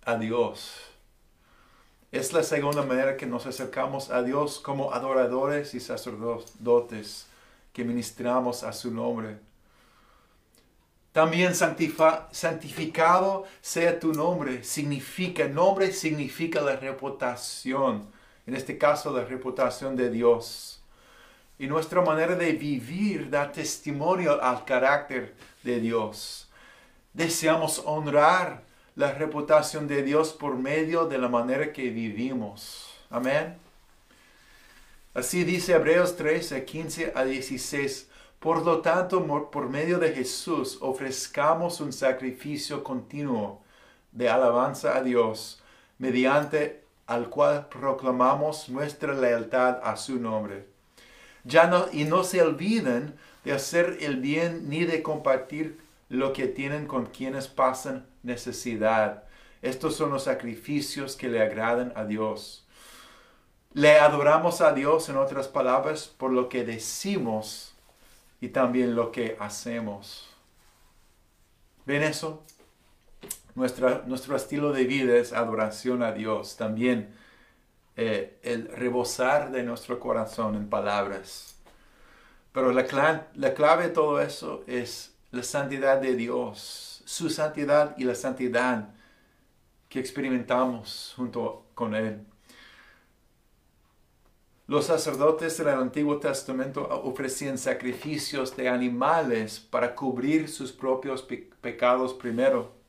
a 0.05 0.17
Dios. 0.17 0.75
Es 2.13 2.33
la 2.33 2.43
segunda 2.43 2.83
manera 2.83 3.17
que 3.17 3.27
nos 3.27 3.47
acercamos 3.47 4.11
a 4.11 4.23
Dios 4.23 4.59
como 4.59 4.93
adoradores 4.93 5.75
y 5.75 5.81
sacerdotes 5.81 7.27
que 7.73 7.85
ministramos 7.85 8.65
a 8.65 8.73
su 8.73 8.91
nombre. 8.91 9.39
También 11.13 11.55
santificado 11.55 13.45
sea 13.61 13.99
tu 13.99 14.13
nombre. 14.13 14.65
Significa, 14.65 15.47
nombre 15.49 15.93
significa 15.93 16.61
la 16.61 16.77
reputación. 16.77 18.09
En 18.47 18.57
este 18.57 18.79
caso, 18.79 19.17
la 19.17 19.25
reputación 19.25 19.97
de 19.97 20.11
Dios. 20.11 20.80
Y 21.61 21.67
nuestra 21.67 22.01
manera 22.01 22.35
de 22.37 22.53
vivir 22.53 23.29
da 23.29 23.53
testimonio 23.53 24.43
al 24.43 24.65
carácter 24.65 25.35
de 25.63 25.79
Dios. 25.79 26.49
Deseamos 27.13 27.83
honrar 27.85 28.63
la 28.97 29.13
reputación 29.13 29.87
de 29.87 30.03
Dios 30.03 30.33
por 30.33 30.57
medio 30.57 31.05
de 31.05 31.19
la 31.19 31.29
manera 31.29 31.71
que 31.71 31.91
vivimos. 31.91 32.89
Amén. 33.11 33.59
Así 35.13 35.45
dice 35.45 35.75
Hebreos 35.75 36.17
13, 36.17 36.65
15 36.65 37.13
a 37.15 37.25
16. 37.25 38.09
Por 38.39 38.65
lo 38.65 38.81
tanto, 38.81 39.51
por 39.51 39.69
medio 39.69 39.99
de 39.99 40.15
Jesús, 40.15 40.79
ofrezcamos 40.81 41.83
un 41.83 41.93
sacrificio 41.93 42.83
continuo 42.83 43.61
de 44.13 44.31
alabanza 44.31 44.97
a 44.97 45.03
Dios, 45.03 45.63
mediante 45.99 46.85
al 47.07 47.29
cual 47.29 47.69
proclamamos 47.69 48.71
nuestra 48.71 49.13
lealtad 49.13 49.79
a 49.85 49.99
su 49.99 50.19
nombre. 50.19 50.70
Ya 51.45 51.67
no, 51.67 51.87
y 51.93 52.05
no 52.05 52.25
se 52.25 52.43
olviden 52.43 53.15
de 53.45 53.53
hacer 53.53 53.99
el 54.01 54.17
bien 54.17 54.69
ni 54.69 54.85
de 54.85 55.03
compartir 55.03 55.81
lo 56.09 56.33
que 56.33 56.47
tienen 56.47 56.87
con 56.87 57.07
quienes 57.07 57.49
pasan 57.49 58.07
necesidad. 58.23 59.25
Estos 59.63 59.97
son 59.97 60.11
los 60.11 60.25
sacrificios 60.25 61.17
que 61.17 61.29
le 61.29 61.41
agradan 61.41 61.93
a 61.97 62.05
Dios. 62.05 62.67
Le 63.73 63.99
adoramos 63.99 64.61
a 64.61 64.73
Dios, 64.73 65.09
en 65.09 65.17
otras 65.17 65.47
palabras, 65.47 66.09
por 66.09 66.33
lo 66.33 66.49
que 66.49 66.65
decimos 66.65 67.75
y 68.41 68.49
también 68.49 68.97
lo 68.97 69.13
que 69.13 69.37
hacemos. 69.39 70.29
¿Ven 71.87 72.03
eso? 72.03 72.43
nuestro 73.55 74.37
estilo 74.37 74.73
de 74.73 74.85
vida 74.85 75.17
es 75.17 75.33
adoración 75.33 76.03
a 76.03 76.13
Dios. 76.13 76.57
También 76.57 77.15
eh, 77.97 78.39
el 78.43 78.69
rebosar 78.69 79.51
de 79.51 79.63
nuestro 79.63 80.01
corazón 80.01 80.55
en 80.55 80.69
palabras. 80.69 81.57
Pero 82.53 82.73
la, 82.73 83.29
la 83.35 83.55
clave 83.55 83.85
de 83.85 83.91
todo 83.91 84.21
eso 84.21 84.65
es 84.67 85.15
la 85.31 85.43
santidad 85.43 85.99
de 86.01 86.15
Dios, 86.17 87.03
su 87.05 87.31
santidad 87.31 87.95
y 87.97 88.05
la 88.05 88.15
santidad 88.15 88.91
que 89.89 90.01
experimentamos 90.01 91.15
junto 91.17 91.67
con 91.75 91.95
Él. 91.95 92.25
Los 94.71 94.87
sacerdotes 94.87 95.59
del 95.59 95.69
Antiguo 95.71 96.21
Testamento 96.21 96.89
ofrecían 97.03 97.59
sacrificios 97.59 98.57
de 98.57 98.69
animales 98.69 99.59
para 99.59 99.97
cubrir 99.97 100.49
sus 100.49 100.71
propios 100.71 101.27
pecados 101.61 102.15
primero. 102.15 102.80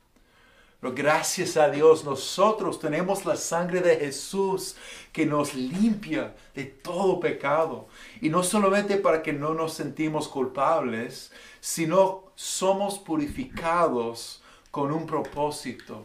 Pero 0.82 0.94
gracias 0.94 1.56
a 1.56 1.70
Dios 1.70 2.04
nosotros 2.04 2.80
tenemos 2.80 3.24
la 3.26 3.38
sangre 3.38 3.80
de 3.80 3.96
Jesús 3.96 4.76
que 5.14 5.26
nos 5.26 5.54
limpia 5.54 6.36
de 6.54 6.66
todo 6.66 7.22
pecado. 7.22 7.88
Y 8.20 8.28
no 8.28 8.44
solamente 8.44 8.98
para 8.98 9.24
que 9.24 9.32
no 9.32 9.54
nos 9.54 9.74
sentimos 9.74 10.28
culpables, 10.28 11.32
sino 11.62 12.34
somos 12.36 13.00
purificados 13.00 14.44
con 14.72 14.92
un 14.92 15.06
propósito 15.06 16.04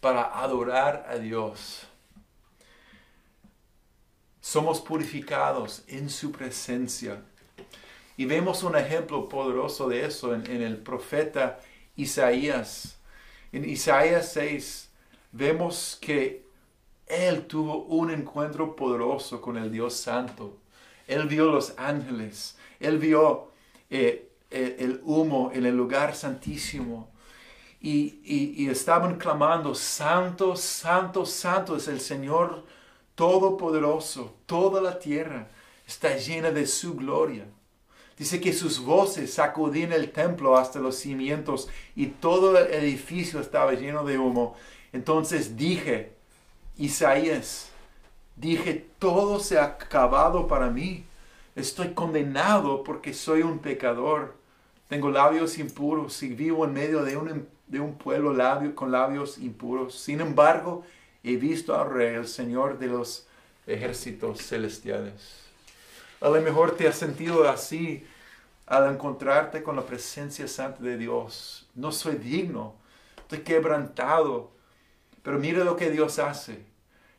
para 0.00 0.38
adorar 0.42 1.06
a 1.08 1.16
Dios 1.16 1.86
somos 4.46 4.80
purificados 4.80 5.82
en 5.88 6.08
su 6.08 6.30
presencia. 6.30 7.20
Y 8.16 8.26
vemos 8.26 8.62
un 8.62 8.76
ejemplo 8.76 9.28
poderoso 9.28 9.88
de 9.88 10.06
eso 10.06 10.36
en, 10.36 10.62
el 10.62 10.76
profeta 10.76 11.58
Isaías. 11.96 12.95
En 13.56 13.64
Isaías 13.64 14.32
6 14.34 14.90
vemos 15.32 15.96
que 15.98 16.44
él 17.06 17.46
tuvo 17.46 17.84
un 17.84 18.10
encuentro 18.10 18.76
poderoso 18.76 19.40
con 19.40 19.56
el 19.56 19.72
Dios 19.72 19.94
Santo. 19.94 20.58
Él 21.06 21.26
vio 21.26 21.46
los 21.46 21.72
ángeles, 21.78 22.58
él 22.78 22.98
vio 22.98 23.48
eh, 23.88 24.28
el 24.50 25.00
humo 25.04 25.52
en 25.54 25.64
el 25.64 25.74
lugar 25.74 26.14
santísimo. 26.14 27.08
Y, 27.80 28.20
y, 28.26 28.68
estaban 28.68 29.16
clamando, 29.16 29.74
Santo, 29.74 30.54
Santo, 30.54 31.24
Santo 31.24 31.76
es 31.76 31.88
el 31.88 32.00
Señor 32.00 32.62
todopoderoso, 33.14 34.34
toda 34.44 34.82
la 34.82 34.98
tierra 34.98 35.48
está 35.86 36.14
llena 36.18 36.50
de 36.50 36.66
su 36.66 36.94
gloria. 36.94 37.46
Dice 38.18 38.40
que 38.40 38.54
sus 38.54 38.80
voces 38.80 39.34
sacudían 39.34 39.92
el 39.92 40.10
templo 40.10 40.56
hasta 40.56 40.78
los 40.78 40.96
cimientos 40.96 41.68
y 41.94 42.06
todo 42.06 42.56
el 42.56 42.72
edificio 42.72 43.40
estaba 43.40 43.74
lleno 43.74 44.04
de 44.04 44.18
humo. 44.18 44.56
Entonces 44.92 45.56
dije, 45.56 46.12
Isaías, 46.78 47.70
dije, 48.34 48.86
todo 48.98 49.38
se 49.38 49.58
ha 49.58 49.64
acabado 49.64 50.48
para 50.48 50.70
mí. 50.70 51.04
Estoy 51.54 51.92
condenado 51.92 52.82
porque 52.82 53.12
soy 53.12 53.42
un 53.42 53.58
pecador. 53.58 54.34
Tengo 54.88 55.10
labios 55.10 55.58
impuros 55.58 56.22
y 56.22 56.28
vivo 56.28 56.64
en 56.64 56.72
medio 56.72 57.02
de 57.02 57.18
un, 57.18 57.46
de 57.66 57.80
un 57.80 57.98
pueblo 57.98 58.32
labio, 58.32 58.74
con 58.74 58.92
labios 58.92 59.36
impuros. 59.36 59.94
Sin 59.94 60.22
embargo, 60.22 60.84
he 61.22 61.36
visto 61.36 61.78
al 61.78 61.90
Rey, 61.90 62.14
el 62.14 62.28
Señor 62.28 62.78
de 62.78 62.86
los 62.86 63.26
ejércitos 63.66 64.40
celestiales. 64.40 65.45
A 66.20 66.28
lo 66.28 66.40
mejor 66.40 66.72
te 66.72 66.88
has 66.88 66.96
sentido 66.96 67.48
así 67.48 68.06
al 68.66 68.92
encontrarte 68.92 69.62
con 69.62 69.76
la 69.76 69.82
presencia 69.82 70.48
santa 70.48 70.82
de 70.82 70.96
Dios. 70.96 71.68
No 71.74 71.92
soy 71.92 72.16
digno, 72.16 72.74
estoy 73.18 73.40
quebrantado, 73.40 74.50
pero 75.22 75.38
mira 75.38 75.62
lo 75.62 75.76
que 75.76 75.90
Dios 75.90 76.18
hace. 76.18 76.64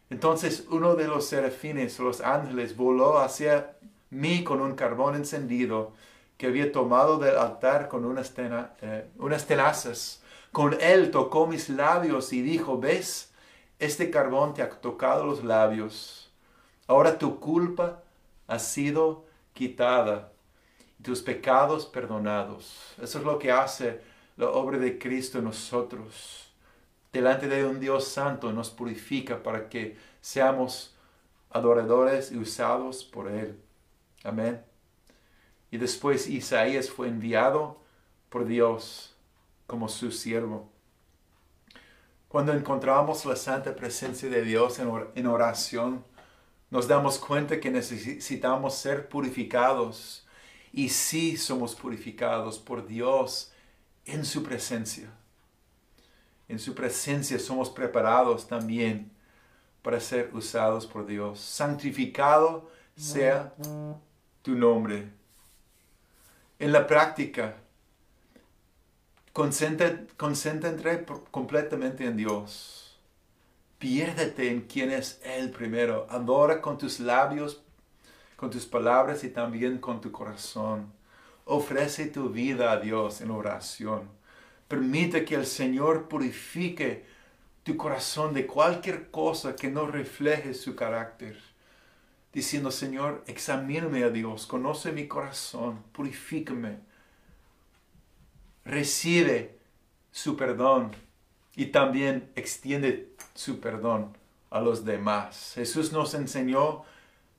Entonces 0.10 0.66
uno 0.70 0.96
de 0.96 1.08
los 1.08 1.28
serafines, 1.28 2.00
los 2.00 2.22
ángeles, 2.22 2.76
voló 2.76 3.20
hacia 3.20 3.78
mí 4.10 4.44
con 4.44 4.62
un 4.62 4.76
carbón 4.76 5.16
encendido 5.16 5.92
que 6.38 6.48
había 6.48 6.72
tomado 6.72 7.18
del 7.18 7.38
altar 7.38 7.88
con 7.90 8.04
unas, 8.06 8.34
eh, 8.38 9.08
unas 9.18 9.46
tenazas. 9.46 10.24
Con 10.52 10.76
él 10.82 11.12
tocó 11.12 11.46
mis 11.46 11.70
labios 11.70 12.34
y 12.34 12.42
dijo, 12.42 12.80
¿ves? 12.80 13.32
Este 13.80 14.10
carbón 14.10 14.54
te 14.56 14.64
ha 14.64 14.70
tocado 14.70 15.26
los 15.26 15.44
labios. 15.44 16.32
Ahora 16.88 17.20
tu 17.20 17.40
culpa 17.40 18.02
ha 18.48 18.60
sido 18.60 19.26
quitada 19.54 20.32
tus 21.02 21.22
pecados 21.22 21.86
perdonados. 21.86 22.94
Eso 23.02 23.20
es 23.20 23.26
lo 23.26 23.38
que 23.38 23.52
hace 23.52 24.02
la 24.36 24.50
obra 24.50 24.78
de 24.78 24.98
Cristo 24.98 25.40
en 25.40 25.46
nosotros. 25.46 26.52
Delante 27.12 27.48
de 27.48 27.66
un 27.66 27.80
Dios 27.80 28.08
santo 28.08 28.52
nos 28.52 28.70
purifica 28.70 29.42
para 29.42 29.70
que 29.70 29.98
seamos 30.22 30.96
adoradores 31.50 32.32
y 32.32 32.38
usados 32.38 33.04
por 33.04 33.30
Él. 33.30 33.60
Amén. 34.24 34.62
Y 35.72 35.78
después 35.78 36.28
Isaías 36.28 36.90
fue 36.90 37.08
enviado 37.08 37.82
por 38.30 38.46
Dios 38.46 39.16
como 39.66 39.90
su 39.90 40.12
siervo. 40.12 40.70
Cuando 42.28 42.54
encontramos 42.54 43.26
la 43.26 43.36
santa 43.36 43.76
presencia 43.76 44.30
de 44.30 44.42
Dios 44.42 44.80
en 44.80 45.28
oración, 45.28 46.04
nos 46.70 46.88
damos 46.88 47.18
cuenta 47.18 47.60
que 47.60 47.72
necesitamos 47.72 48.76
ser 48.76 49.08
purificados 49.08 50.26
y 50.74 50.90
sí 50.90 51.38
somos 51.38 51.76
purificados 51.76 52.60
por 52.60 52.86
Dios 52.86 53.52
en 54.06 54.26
su 54.26 54.44
presencia. 54.44 55.10
En 56.48 56.60
su 56.60 56.74
presencia 56.74 57.40
somos 57.40 57.70
preparados 57.70 58.48
también 58.48 59.12
para 59.82 60.00
ser 60.00 60.30
usados 60.34 60.86
por 60.86 61.06
Dios. 61.06 61.40
Santificado 61.40 62.70
sea 62.96 63.54
tu 64.42 64.56
nombre. 64.56 65.10
En 66.60 66.72
la 66.72 66.88
práctica, 66.88 67.56
concéntrate 69.34 70.08
completamente 71.32 72.06
en 72.06 72.18
Dios. 72.18 72.87
Piérdete 73.80 74.50
en 74.50 74.62
quién 74.62 74.92
es 74.92 75.22
Él 75.24 75.52
primero. 75.52 76.08
Adora 76.10 76.62
con 76.62 76.78
tus 76.78 77.00
labios, 77.00 77.64
con 78.36 78.50
tus 78.50 78.66
palabras 78.66 79.24
y 79.24 79.30
también 79.30 79.78
con 79.78 80.02
tu 80.02 80.12
corazón. 80.12 80.92
Ofrece 81.46 82.08
tu 82.08 82.30
vida 82.30 82.72
a 82.72 82.80
Dios 82.80 83.22
en 83.22 83.32
oración. 83.32 84.10
Permite 84.68 85.24
que 85.24 85.36
el 85.36 85.46
Señor 85.46 86.08
purifique 86.08 87.06
tu 87.64 87.78
corazón 87.78 88.34
de 88.34 88.48
cualquier 88.48 89.12
cosa 89.12 89.56
que 89.56 89.70
no 89.70 89.86
refleje 89.88 90.54
su 90.54 90.76
carácter. 90.76 91.38
Diciendo, 92.34 92.72
Señor, 92.72 93.24
examíname 93.28 94.04
a 94.04 94.10
Dios, 94.10 94.46
conoce 94.46 94.92
mi 94.92 95.08
corazón, 95.08 95.84
purifícame. 95.92 96.80
Recibe 98.66 99.58
su 100.12 100.36
perdón 100.36 100.92
y 101.56 101.68
también 101.68 102.32
extiende 102.36 103.17
su 103.38 103.60
perdón 103.60 104.18
a 104.50 104.60
los 104.60 104.84
demás. 104.84 105.52
Jesús 105.54 105.92
nos 105.92 106.14
enseñó 106.14 106.84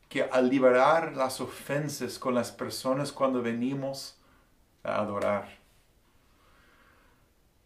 que 0.08 0.22
al 0.22 0.48
liberar 0.48 1.16
las 1.16 1.40
ofensas 1.40 2.18
con 2.18 2.34
las 2.34 2.52
personas 2.52 3.12
cuando 3.12 3.42
venimos 3.42 4.16
a 4.84 5.00
adorar, 5.00 5.58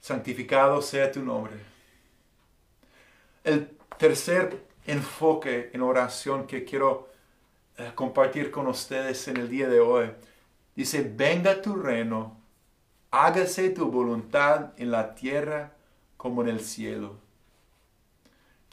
santificado 0.00 0.80
sea 0.80 1.12
tu 1.12 1.22
nombre. 1.22 1.54
El 3.44 3.76
tercer 3.98 4.66
enfoque 4.86 5.70
en 5.72 5.82
oración 5.82 6.46
que 6.46 6.64
quiero 6.64 7.10
eh, 7.76 7.92
compartir 7.94 8.50
con 8.50 8.66
ustedes 8.66 9.28
en 9.28 9.36
el 9.36 9.48
día 9.48 9.68
de 9.68 9.80
hoy 9.80 10.10
dice, 10.74 11.02
venga 11.14 11.60
tu 11.60 11.76
reino, 11.76 12.40
hágase 13.10 13.70
tu 13.70 13.90
voluntad 13.90 14.72
en 14.78 14.90
la 14.90 15.14
tierra 15.14 15.74
como 16.16 16.42
en 16.42 16.48
el 16.48 16.60
cielo. 16.60 17.20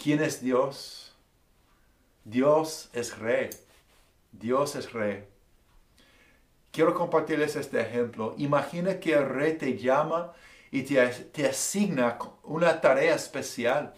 ¿Quién 0.02 0.24
es 0.24 0.42
Dios? 0.42 1.14
Dios 2.24 2.90
es 2.94 3.18
rey. 3.18 3.50
Dios 4.32 4.78
es 4.78 4.94
rey. 4.94 5.26
Quiero 6.72 6.94
compartirles 6.94 7.58
este 7.58 7.82
ejemplo. 7.82 8.34
Imagina 8.38 9.02
que 9.02 9.12
el 9.12 9.28
rey 9.28 9.58
te 9.58 9.78
llama 9.78 10.32
y 10.72 10.84
te, 10.84 11.46
asigna 11.46 12.18
una 12.44 12.80
tarea 12.80 13.14
especial. 13.14 13.94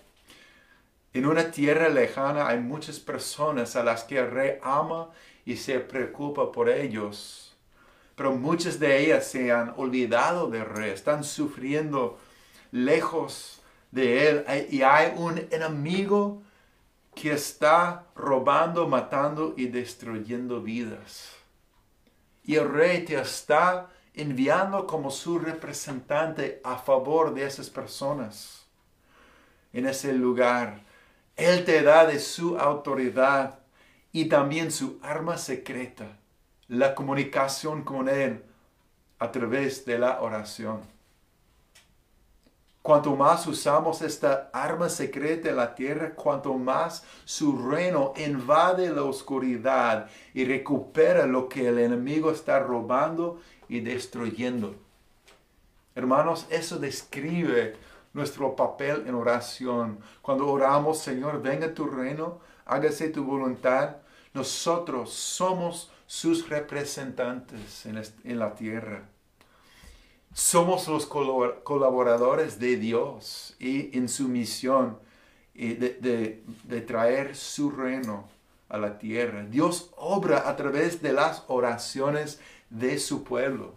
En 1.14 1.28
una 1.28 1.52
tierra 1.52 1.88
lejana 1.88 2.48
hay 2.48 2.58
muchas 2.58 3.00
personas 3.00 3.76
a 3.76 3.84
las 3.84 4.04
que 4.04 4.18
el 4.18 4.32
rey 4.32 4.58
ama 4.64 5.12
y 5.46 5.56
se 5.58 5.80
preocupa 5.82 6.52
por 6.52 6.68
ellos. 6.68 7.56
Pero 8.16 8.32
muchas 8.32 8.80
de 8.80 9.06
ellas 9.06 9.28
se 9.28 9.52
han 9.52 9.76
olvidado 9.78 10.50
del 10.50 10.66
rey, 10.66 10.90
están 10.90 11.24
sufriendo 11.24 12.18
lejos 12.72 13.61
de 13.92 14.30
él 14.30 14.46
y 14.70 14.82
hay 14.82 15.14
un 15.18 15.38
enemigo 15.52 16.42
que 17.14 17.34
está 17.34 18.06
robando, 18.16 18.88
matando 18.88 19.54
y 19.58 19.68
destruyendo 19.68 20.62
vidas. 20.62 21.36
Y 22.44 22.56
el 22.56 22.72
rey 22.72 23.06
te 23.06 23.20
está 23.20 23.90
enviando 24.14 24.88
como 24.88 25.12
su 25.12 25.40
representante 25.40 26.62
a 26.64 26.78
favor 26.78 27.34
de 27.34 27.46
esas 27.46 27.70
personas 27.70 28.66
en 29.74 29.86
ese 29.86 30.14
lugar. 30.14 30.82
Él 31.36 31.64
te 31.66 31.82
da 31.82 32.06
de 32.06 32.20
su 32.20 32.58
autoridad 32.58 33.60
y 34.12 34.26
también 34.26 34.72
su 34.72 35.00
arma 35.02 35.38
secreta, 35.38 36.18
la 36.68 36.94
comunicación 36.96 37.84
con 37.84 38.10
Él 38.10 38.44
a 39.20 39.32
través 39.32 39.86
de 39.86 40.00
la 40.00 40.22
oración. 40.22 40.82
Cuanto 42.82 43.16
más 43.16 43.46
usamos 43.46 44.02
esta 44.02 44.50
arma 44.52 44.90
secreta 44.90 45.50
en 45.50 45.58
la 45.58 45.76
tierra, 45.76 46.16
cuanto 46.16 46.56
más 46.56 47.04
su 47.26 47.70
reino 47.70 48.14
invade 48.18 48.90
la 48.90 49.04
oscuridad 49.04 50.10
y 50.34 50.46
recupera 50.46 51.28
lo 51.28 51.48
que 51.48 51.68
el 51.68 51.78
enemigo 51.78 52.32
está 52.32 52.60
robando 52.60 53.40
y 53.70 53.82
destruyendo. 53.82 54.76
Hermanos, 55.94 56.48
eso 56.50 56.80
describe 56.80 57.76
nuestro 58.14 58.56
papel 58.56 59.04
en 59.08 59.16
oración. 59.16 60.00
Cuando 60.22 60.48
oramos, 60.48 61.00
Señor, 61.00 61.42
venga 61.42 61.74
tu 61.74 61.86
reino, 61.86 62.40
hágase 62.66 63.10
tu 63.10 63.24
voluntad. 63.24 63.98
Nosotros 64.34 65.14
somos 65.14 65.92
sus 66.08 66.50
representantes 66.50 67.86
en, 67.86 68.40
la 68.40 68.56
tierra. 68.56 69.04
Somos 70.34 70.88
los 70.88 71.06
colaboradores 71.06 72.58
de 72.58 72.78
Dios 72.78 73.54
y 73.60 73.98
en 73.98 74.08
su 74.08 74.30
misión 74.30 74.98
de, 75.54 76.84
traer 76.88 77.36
su 77.36 77.70
reino 77.70 78.30
a 78.70 78.78
la 78.78 78.98
tierra. 78.98 79.44
Dios 79.44 79.92
obra 79.98 80.48
a 80.48 80.56
través 80.56 81.02
de 81.02 81.12
las 81.12 81.44
oraciones 81.48 82.40
de 82.70 82.98
su 82.98 83.26
pueblo. 83.26 83.74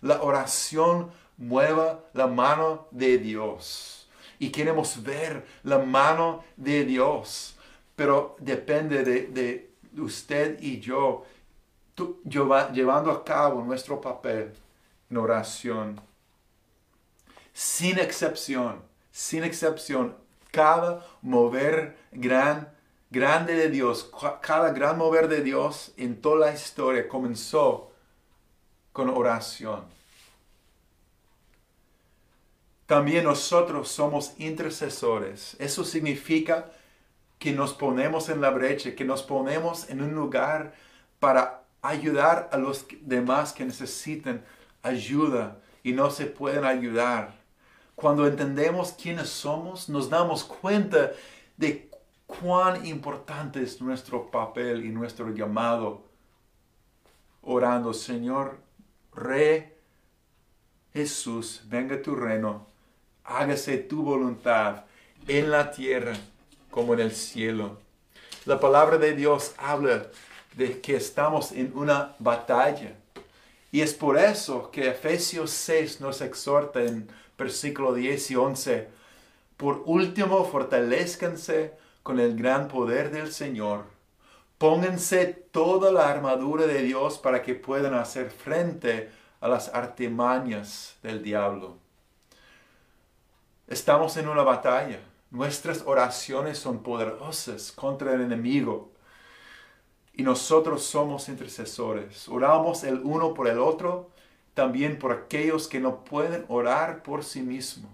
La 0.00 0.22
oración 0.22 1.10
mueva 1.36 2.00
la 2.14 2.26
mano 2.26 2.88
de 2.90 3.18
Dios. 3.18 4.08
Y 4.38 4.48
queremos 4.50 5.02
ver 5.02 5.44
la 5.62 5.78
mano 5.78 6.42
de 6.56 6.86
Dios. 6.86 7.58
Pero 7.94 8.36
depende 8.40 9.04
de, 9.04 9.70
usted 9.98 10.58
y 10.62 10.80
yo, 10.80 11.24
llevando 12.24 13.10
a 13.10 13.22
cabo 13.22 13.62
nuestro 13.62 14.00
papel 14.00 14.54
en 15.10 15.16
oración. 15.16 16.00
Sin 17.52 17.98
excepción, 17.98 18.82
sin 19.10 19.44
excepción, 19.44 20.16
cada 20.50 21.04
mover 21.22 21.96
gran, 22.12 22.72
grande 23.10 23.54
de 23.54 23.70
Dios, 23.70 24.10
cada 24.40 24.72
gran 24.72 24.98
mover 24.98 25.28
de 25.28 25.42
Dios 25.42 25.92
en 25.96 26.20
toda 26.20 26.46
la 26.46 26.54
historia 26.54 27.08
comenzó 27.08 27.92
con 28.92 29.08
oración. 29.10 29.84
También 32.86 33.24
nosotros 33.24 33.88
somos 33.88 34.32
intercesores. 34.38 35.56
Eso 35.58 35.84
significa 35.84 36.70
que 37.38 37.52
nos 37.52 37.74
ponemos 37.74 38.28
en 38.28 38.40
la 38.40 38.50
brecha, 38.50 38.94
que 38.94 39.04
nos 39.04 39.22
ponemos 39.22 39.90
en 39.90 40.02
un 40.02 40.14
lugar 40.14 40.74
para 41.18 41.62
ayudar 41.82 42.48
a 42.52 42.56
los 42.56 42.86
demás 43.00 43.52
que 43.52 43.64
necesiten 43.64 44.44
ayuda 44.86 45.60
y 45.82 45.92
no 45.92 46.10
se 46.10 46.26
pueden 46.26 46.64
ayudar. 46.64 47.34
Cuando 47.94 48.26
entendemos 48.26 48.92
quiénes 48.92 49.28
somos, 49.28 49.88
nos 49.88 50.10
damos 50.10 50.44
cuenta 50.44 51.12
de 51.56 51.90
cuán 52.26 52.84
importante 52.84 53.62
es 53.62 53.80
nuestro 53.80 54.30
papel 54.30 54.84
y 54.84 54.88
nuestro 54.88 55.30
llamado. 55.32 56.04
Orando, 57.42 57.94
Señor, 57.94 58.58
Rey 59.14 59.72
Jesús, 60.92 61.62
venga 61.66 62.00
tu 62.00 62.14
reino, 62.14 62.66
hágase 63.24 63.78
tu 63.78 64.02
voluntad 64.02 64.84
en 65.28 65.50
la 65.50 65.70
tierra 65.70 66.14
como 66.70 66.94
en 66.94 67.00
el 67.00 67.12
cielo. 67.12 67.78
La 68.46 68.58
palabra 68.58 68.96
de 68.96 69.14
Dios 69.14 69.54
habla 69.58 70.06
de 70.54 70.80
que 70.80 70.96
estamos 70.96 71.52
en 71.52 71.76
una 71.76 72.16
batalla. 72.18 72.96
Y 73.76 73.82
es 73.82 73.92
por 73.92 74.16
eso 74.16 74.70
que 74.70 74.88
Efesios 74.88 75.50
6 75.50 76.00
nos 76.00 76.22
exhorta 76.22 76.80
en 76.80 77.10
versículo 77.36 77.92
10 77.92 78.30
y 78.30 78.36
11. 78.36 78.88
Por 79.58 79.82
último, 79.84 80.46
fortalezcanse 80.46 81.74
con 82.02 82.18
el 82.18 82.38
gran 82.38 82.68
poder 82.68 83.10
del 83.10 83.30
Señor 83.30 83.84
Pónganse 84.56 85.26
toda 85.26 85.92
la 85.92 86.08
armadura 86.08 86.66
de 86.66 86.80
Dios 86.84 87.18
para 87.18 87.42
que 87.42 87.54
puedan 87.54 87.92
hacer 87.92 88.30
frente 88.30 89.10
a 89.42 89.48
las 89.48 89.68
artimañas 89.74 90.96
del 91.02 91.22
diablo. 91.22 91.76
Estamos 93.68 94.16
en 94.16 94.26
una 94.28 94.42
batalla. 94.42 95.00
Nuestras 95.30 95.82
oraciones 95.84 96.56
son 96.58 96.82
poderosas 96.82 97.72
contra 97.72 98.14
el 98.14 98.22
enemigo. 98.22 98.95
Y 100.16 100.22
nosotros 100.22 100.82
somos 100.82 101.28
intercesores. 101.28 102.26
Oramos 102.28 102.84
el 102.84 103.00
uno 103.04 103.34
por 103.34 103.48
el 103.48 103.58
otro, 103.58 104.10
también 104.54 104.98
por 104.98 105.12
aquellos 105.12 105.68
que 105.68 105.78
no 105.78 106.02
pueden 106.04 106.46
orar 106.48 107.02
por 107.02 107.22
sí 107.22 107.42
mismos. 107.42 107.90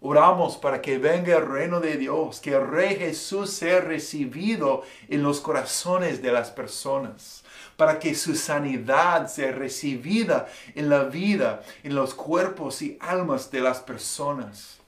Oramos 0.00 0.56
para 0.56 0.80
que 0.80 0.98
venga 0.98 1.36
el 1.36 1.46
reino 1.46 1.80
de 1.80 1.96
Dios, 1.96 2.40
que 2.40 2.54
el 2.54 2.68
Rey 2.68 2.96
Jesús 2.96 3.50
sea 3.50 3.80
recibido 3.80 4.82
en 5.08 5.24
los 5.24 5.40
corazones 5.40 6.22
de 6.22 6.30
las 6.30 6.50
personas, 6.50 7.42
para 7.76 7.98
que 7.98 8.14
su 8.14 8.36
sanidad 8.36 9.28
sea 9.28 9.50
recibida 9.50 10.46
en 10.76 10.88
la 10.88 11.04
vida, 11.04 11.62
en 11.82 11.96
los 11.96 12.14
cuerpos 12.14 12.80
y 12.82 12.96
almas 13.00 13.50
de 13.50 13.60
las 13.60 13.80
personas. 13.80 14.78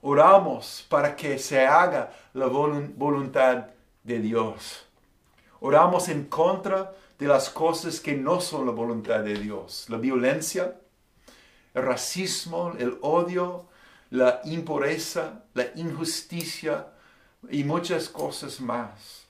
Oramos 0.00 0.86
para 0.88 1.14
que 1.14 1.38
se 1.38 1.66
haga 1.66 2.12
la 2.32 2.46
voluntad 2.46 3.66
de 4.02 4.18
Dios. 4.18 4.83
Oramos 5.66 6.10
en 6.10 6.24
contra 6.24 6.92
de 7.18 7.26
las 7.26 7.48
cosas 7.48 7.98
que 7.98 8.14
no 8.14 8.38
son 8.42 8.66
la 8.66 8.72
voluntad 8.72 9.20
de 9.20 9.32
Dios. 9.32 9.86
La 9.88 9.96
violencia, 9.96 10.76
el 11.72 11.82
racismo, 11.82 12.74
el 12.78 12.98
odio, 13.00 13.64
la 14.10 14.42
impureza, 14.44 15.42
la 15.54 15.68
injusticia 15.74 16.88
y 17.48 17.64
muchas 17.64 18.10
cosas 18.10 18.60
más. 18.60 19.24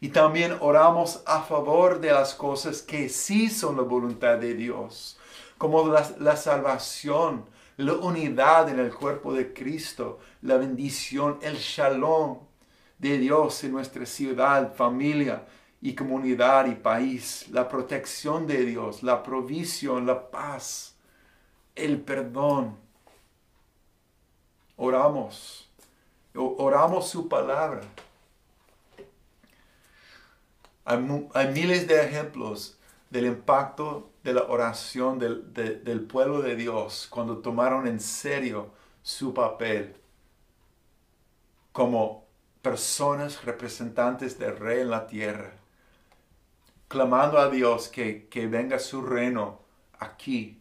Y 0.00 0.10
también 0.10 0.56
oramos 0.60 1.24
a 1.26 1.42
favor 1.42 2.00
de 2.00 2.12
las 2.12 2.36
cosas 2.36 2.82
que 2.82 3.08
sí 3.08 3.50
son 3.50 3.76
la 3.76 3.82
voluntad 3.82 4.38
de 4.38 4.54
Dios, 4.54 5.18
como 5.58 5.88
la, 5.88 6.36
salvación, 6.36 7.46
la 7.78 7.94
unidad 7.94 8.68
en 8.68 8.78
el 8.78 8.94
cuerpo 8.94 9.32
de 9.32 9.52
Cristo, 9.52 10.20
la 10.42 10.56
bendición, 10.56 11.40
el 11.42 11.56
shalom 11.56 12.38
de 12.96 13.18
Dios 13.18 13.64
en 13.64 13.72
nuestra 13.72 14.06
ciudad, 14.06 14.72
familia 14.76 15.42
y 15.80 15.94
comunidad 15.94 16.66
y 16.66 16.74
país, 16.74 17.46
la 17.50 17.68
protección 17.68 18.46
de 18.46 18.64
Dios, 18.64 19.02
la 19.02 19.22
provisión, 19.22 20.06
la 20.06 20.30
paz, 20.30 20.96
el 21.74 22.00
perdón. 22.00 22.76
Oramos, 24.76 25.70
oramos 26.34 27.08
su 27.08 27.28
palabra 27.28 27.82
hay, 30.84 31.48
miles 31.52 31.86
de 31.86 32.02
ejemplos 32.02 32.78
del 33.10 33.26
impacto 33.26 34.10
de 34.24 34.34
la 34.34 34.42
oración 34.44 35.18
del, 35.18 35.52
del 35.52 36.00
pueblo 36.02 36.42
de 36.42 36.56
Dios 36.56 37.06
cuando 37.10 37.38
tomaron 37.38 37.86
en 37.86 38.00
serio 38.00 38.72
su 39.02 39.32
papel 39.32 39.96
como 41.72 42.26
personas 42.62 43.44
representantes 43.44 44.38
del 44.38 44.56
rey 44.56 44.80
en 44.80 44.90
la 44.90 45.06
tierra, 45.06 45.52
clamando 46.90 47.38
a 47.38 47.48
Dios 47.48 47.86
que, 47.86 48.26
que 48.26 48.48
venga 48.48 48.80
su 48.80 49.00
reino 49.00 49.60
aquí, 50.00 50.60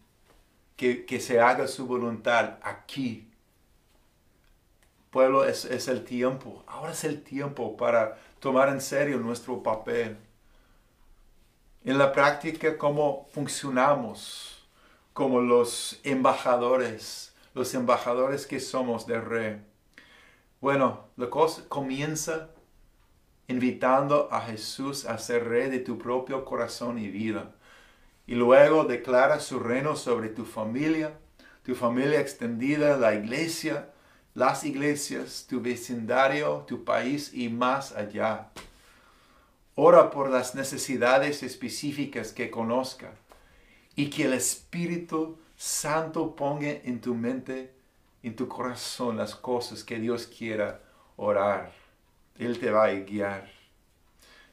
que, 0.76 1.04
que, 1.04 1.20
se 1.20 1.42
haga 1.42 1.68
su 1.68 1.88
voluntad 1.88 2.60
aquí. 2.62 3.28
Pueblo, 5.10 5.44
es, 5.44 5.66
es 5.66 5.88
el 5.88 6.06
tiempo, 6.06 6.64
ahora 6.68 6.92
es 6.92 7.04
el 7.04 7.24
tiempo 7.24 7.76
para 7.76 8.20
tomar 8.40 8.70
en 8.70 8.80
serio 8.80 9.18
nuestro 9.18 9.64
papel. 9.64 10.20
En 11.84 11.98
la 11.98 12.12
práctica, 12.12 12.78
cómo 12.78 13.28
funcionamos 13.32 14.68
como 15.14 15.42
los 15.42 16.00
embajadores, 16.04 17.34
los 17.56 17.74
embajadores 17.74 18.46
que 18.46 18.60
somos 18.60 19.08
del 19.08 19.26
rey. 19.26 19.66
Bueno, 20.62 21.06
la 21.18 21.28
cosa 21.32 21.64
comienza 21.68 22.52
invitando 23.50 24.30
a 24.32 24.42
Jesús 24.42 25.06
a 25.06 25.18
ser 25.18 25.50
rey 25.50 25.70
de 25.70 25.80
tu 25.80 25.98
propio 25.98 26.46
corazón 26.46 27.00
y 27.00 27.10
vida. 27.10 27.52
Y 28.28 28.36
luego 28.36 28.86
declara 28.86 29.40
su 29.40 29.60
reino 29.60 29.96
sobre 29.96 30.30
tu 30.30 30.46
familia, 30.46 31.18
tu 31.64 31.74
familia 31.74 32.22
extendida, 32.22 32.96
la 32.96 33.16
iglesia, 33.16 33.90
las 34.36 34.64
iglesias, 34.64 35.48
tu 35.50 35.62
vecindario, 35.62 36.64
tu 36.68 36.84
país 36.86 37.34
y 37.34 37.50
más 37.50 37.92
allá. 37.92 38.50
Ora 39.74 40.12
por 40.12 40.30
las 40.30 40.54
necesidades 40.54 41.42
específicas 41.42 42.32
que 42.32 42.52
conozca 42.52 43.14
y 43.96 44.12
que 44.12 44.26
el 44.26 44.34
Espíritu 44.34 45.40
Santo 45.56 46.36
ponga 46.36 46.70
en 46.70 47.02
tu 47.02 47.16
mente, 47.16 47.74
en 48.22 48.36
tu 48.36 48.48
corazón 48.48 49.18
las 49.18 49.34
cosas 49.36 49.84
que 49.84 49.98
Dios 49.98 50.28
quiera 50.28 50.82
orar. 51.16 51.79
Él 52.40 52.58
te 52.58 52.72
va 52.72 52.86
a 52.86 52.94
guiar. 52.94 53.48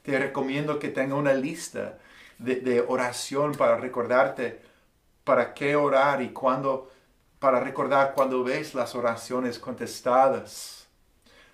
Te 0.03 0.19
recomiendo 0.19 0.79
que 0.79 0.89
tenga 0.89 1.15
una 1.15 1.33
lista 1.33 1.99
de, 2.39 2.85
oración 2.87 3.53
para 3.53 3.77
recordarte 3.77 4.61
para 5.25 5.55
qué 5.55 5.75
orar 5.75 6.23
y 6.23 6.29
cuándo 6.29 6.93
para 7.39 7.61
recordar 7.61 8.13
cuando 8.15 8.45
ves 8.45 8.75
las 8.75 8.95
oraciones 8.95 9.59
contestadas. 9.59 10.87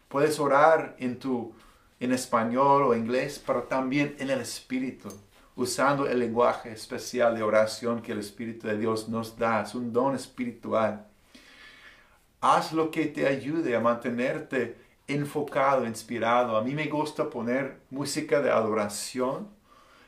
Puedes 0.09 0.39
orar 0.41 0.97
en 0.99 1.19
tu 1.19 1.55
en 2.01 2.13
español 2.13 2.83
o 2.83 2.97
inglés, 2.97 3.41
pero 3.47 3.63
también 3.63 4.17
en 4.19 4.29
el 4.29 4.41
espíritu, 4.41 5.09
usando 5.55 6.09
el 6.09 6.19
lenguaje 6.19 6.73
especial 6.73 7.37
de 7.37 7.45
oración 7.45 8.03
que 8.03 8.11
el 8.11 8.19
Espíritu 8.19 8.67
de 8.67 8.77
Dios 8.77 9.09
nos 9.09 9.39
da. 9.39 9.63
Es 9.63 9.75
un 9.77 9.93
don 9.93 10.17
espiritual. 10.17 11.07
Haz 12.41 12.73
lo 12.73 12.91
que 12.91 13.07
te 13.07 13.29
ayude 13.29 13.77
a 13.77 13.81
mantenerte 13.81 14.82
enfocado, 15.07 15.87
inspirado. 15.87 16.57
A 16.57 16.63
mí 16.63 16.75
me 16.75 16.87
gusta 16.87 17.29
poner 17.29 17.81
música 17.91 18.41
de 18.41 18.51
adoración. 18.51 19.49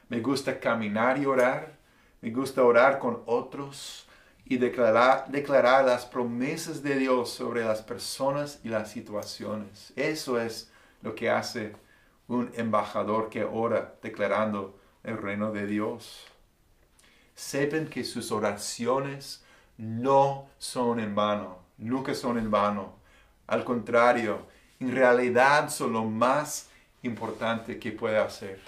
Me 0.09 0.21
gusta 0.21 0.59
caminar 0.61 1.19
y 1.19 1.27
orar. 1.27 1.77
Me 2.21 2.31
gusta 2.31 2.63
orar 2.63 2.99
con 2.99 3.23
otros 3.27 4.07
y 4.47 4.59
declarar, 4.59 5.85
las 5.85 6.05
promesas 6.05 6.83
de 6.83 6.97
Dios 6.97 7.31
sobre 7.31 7.65
las 7.65 7.83
personas 7.83 8.61
y 8.63 8.69
las 8.69 8.91
situaciones. 8.91 9.93
Eso 9.97 10.39
es 10.39 10.71
lo 11.03 11.15
que 11.15 11.31
hace 11.31 11.75
un 12.29 12.53
embajador 12.55 13.31
que 13.31 13.45
ora 13.45 13.95
declarando 14.03 14.79
el 15.03 15.19
reino 15.19 15.51
de 15.51 15.67
Dios. 15.67 16.25
Sepan 17.35 17.87
que 17.87 18.05
sus 18.05 18.31
oraciones 18.33 19.43
no 19.77 20.47
son 20.59 21.01
en 21.01 21.15
vano, 21.15 21.59
nunca 21.79 22.15
son 22.15 22.39
en 22.39 22.51
vano. 22.51 22.95
Al 23.47 23.65
contrario, 23.65 24.47
en 24.85 24.95
realidad 24.95 25.71
son 25.71 25.95
lo 25.95 26.05
más 26.05 26.69
importante 27.03 27.79
que 27.79 27.91
puede 27.93 28.19
hacer. 28.19 28.61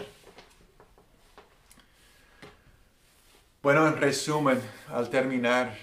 Bueno, 3.63 3.87
en 3.87 3.99
resumen, 3.99 4.63
al 4.89 5.11
terminar 5.11 5.77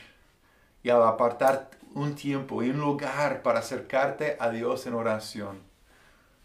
y 0.82 0.90
al 0.90 1.04
apartar 1.04 1.70
un 1.94 2.16
tiempo 2.16 2.64
y 2.64 2.72
un 2.72 2.80
lugar 2.80 3.44
para 3.44 3.60
acercarte 3.60 4.38
a 4.40 4.50
Dios 4.50 4.88
en 4.88 4.96
oración. 4.96 5.62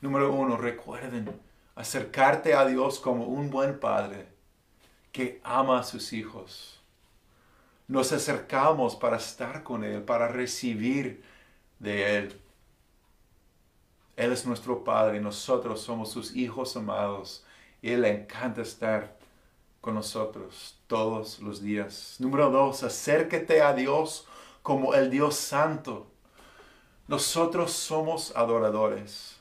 Número 0.03 0.33
uno, 0.33 0.59
recuerden 0.59 1.41
acercarte 1.75 2.55
a 2.55 2.67
Dios 2.67 3.01
como 3.01 3.25
un 3.25 3.49
buen 3.49 3.81
padre 3.81 4.27
que 5.13 5.41
ama 5.45 5.81
a 5.81 5.85
sus 5.85 6.13
hijos. 6.13 6.83
Nos 7.87 8.13
acercamos 8.13 8.97
para 8.97 9.17
estar 9.17 9.63
con 9.63 9.83
Él, 9.83 10.03
para 10.03 10.29
recibir 10.29 11.25
de 11.79 12.19
Él. 12.19 12.48
Él 14.19 14.33
es 14.33 14.45
nuestro 14.45 14.83
Padre 14.83 15.19
y 15.19 15.21
nosotros 15.21 15.81
somos 15.81 16.11
sus 16.11 16.35
hijos 16.35 16.77
amados. 16.77 17.45
Y 17.81 17.93
Él 17.93 18.03
le 18.03 18.11
encanta 18.11 18.63
estar 18.63 19.17
con 19.81 19.95
nosotros 19.95 20.77
todos 20.89 21.39
los 21.39 21.63
días. 21.63 22.17
Número 22.19 22.51
dos, 22.51 22.83
acérquete 22.83 23.63
a 23.63 23.73
Dios 23.75 24.27
como 24.61 24.93
el 24.95 25.09
Dios 25.09 25.37
Santo. 25.37 26.09
Nosotros 27.07 27.71
somos 27.71 28.35
adoradores. 28.35 29.37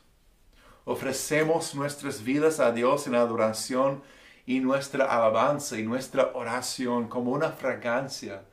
Ofrecemos 0.86 1.74
nuestras 1.74 2.24
vidas 2.24 2.60
a 2.60 2.72
Dios 2.72 3.08
en 3.08 3.16
adoración 3.16 4.04
y 4.46 4.60
nuestra 4.60 5.06
alabanza 5.06 5.80
y 5.80 5.84
nuestra 5.84 6.34
oración 6.36 7.08
como 7.08 7.32
una 7.32 7.50
fragancia 7.50 8.44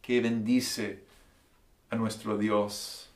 que 0.00 0.22
bendice 0.22 1.04
a 1.90 1.96
nuestro 1.96 2.38
Dios. 2.38 3.07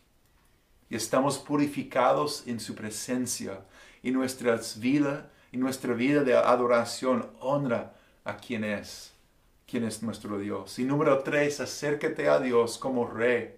Y 0.93 0.97
estamos 0.97 1.38
purificados 1.38 2.47
en 2.47 2.61
su 2.61 2.74
presencia 2.74 3.61
y 4.03 4.11
nuestras 4.11 4.78
vida 4.78 5.30
y 5.51 5.57
nuestra 5.57 5.95
vida 5.95 6.22
de 6.22 6.36
adoración 6.36 7.30
honra 7.40 7.95
a 8.24 8.36
quien 8.36 8.62
es, 8.62 9.14
es 9.66 10.03
nuestro 10.03 10.38
Dios. 10.38 10.78
Y 10.78 10.84
número 10.84 11.22
tres, 11.22 11.61
acércate 11.61 12.28
a 12.28 12.38
Dios 12.38 12.76
como 12.76 13.07
rey. 13.07 13.57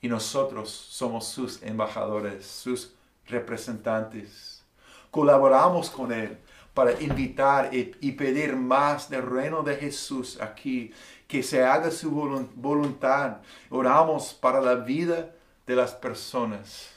Y 0.00 0.08
nosotros 0.08 0.70
somos 0.70 1.26
sus 1.26 1.62
embajadores, 1.62 2.46
sus 2.46 2.94
representantes. 3.26 4.64
Colaboramos 5.10 5.90
con 5.90 6.10
Él 6.10 6.38
para 6.72 6.98
invitar 7.02 7.68
y, 7.74 8.12
pedir 8.12 8.56
más 8.56 9.10
del 9.10 9.26
reino 9.26 9.62
de 9.62 9.76
Jesús 9.76 10.40
aquí, 10.40 10.90
que 11.26 11.42
se 11.42 11.62
haga 11.62 11.90
su 11.90 12.10
voluntad. 12.54 13.42
Oramos 13.68 14.32
para 14.32 14.62
la 14.62 14.76
vida 14.76 15.34
de 15.68 15.76
las 15.76 15.92
personas, 15.92 16.94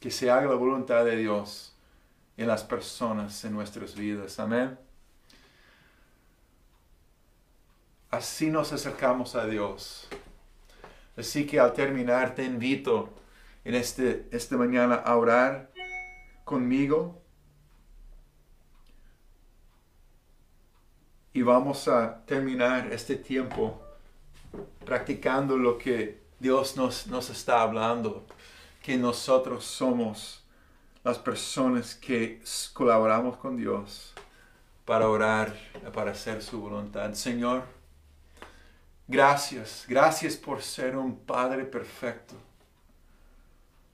que 0.00 0.10
se 0.10 0.30
haga 0.30 0.50
la 0.50 0.54
voluntad 0.54 1.02
de 1.02 1.16
Dios 1.16 1.74
en 2.36 2.46
las 2.46 2.62
personas, 2.62 3.42
en 3.46 3.54
nuestras 3.54 3.94
vidas. 3.94 4.38
Amén. 4.38 4.78
Así 8.10 8.50
nos 8.50 8.70
acercamos 8.74 9.34
a 9.34 9.46
Dios. 9.46 10.08
Así 11.16 11.46
que 11.46 11.58
al 11.58 11.72
terminar 11.72 12.34
te 12.34 12.44
invito 12.44 13.14
en 13.64 13.74
este, 13.74 14.28
esta 14.30 14.58
mañana 14.58 14.96
a 14.96 15.16
orar 15.16 15.70
conmigo. 16.44 17.22
Y 21.32 21.40
vamos 21.40 21.88
a 21.88 22.26
terminar 22.26 22.92
este 22.92 23.16
tiempo 23.16 23.80
practicando 24.84 25.56
lo 25.56 25.78
que 25.78 26.19
Dios 26.40 26.74
nos, 26.74 27.06
nos 27.06 27.28
está 27.28 27.60
hablando, 27.60 28.24
que 28.82 28.96
nosotros 28.96 29.62
somos 29.62 30.42
las 31.04 31.18
personas 31.18 31.94
que 31.94 32.42
colaboramos 32.72 33.36
con 33.36 33.58
Dios 33.58 34.14
para 34.86 35.06
orar, 35.06 35.54
para 35.92 36.12
hacer 36.12 36.42
su 36.42 36.62
voluntad. 36.62 37.12
Señor, 37.12 37.64
gracias, 39.06 39.84
gracias 39.86 40.34
por 40.36 40.62
ser 40.62 40.96
un 40.96 41.14
Padre 41.18 41.66
perfecto, 41.66 42.34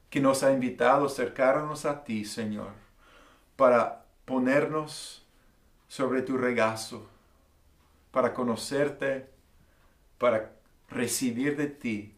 que 0.09 0.21
nos 0.21 0.45
ha 0.45 0.53
invitado 0.53 1.03
a 1.03 1.07
acercarnos 1.09 1.85
a 1.85 2.05
ti, 2.05 2.25
Señor, 2.25 2.71
para 3.57 4.05
ponernos 4.25 5.27
sobre 5.89 6.23
tu 6.23 6.37
regazo, 6.37 7.09
para 8.13 8.33
conocerte, 8.33 9.29
para 10.17 10.53
recibir 10.89 11.57
de 11.57 11.67
ti 11.67 12.16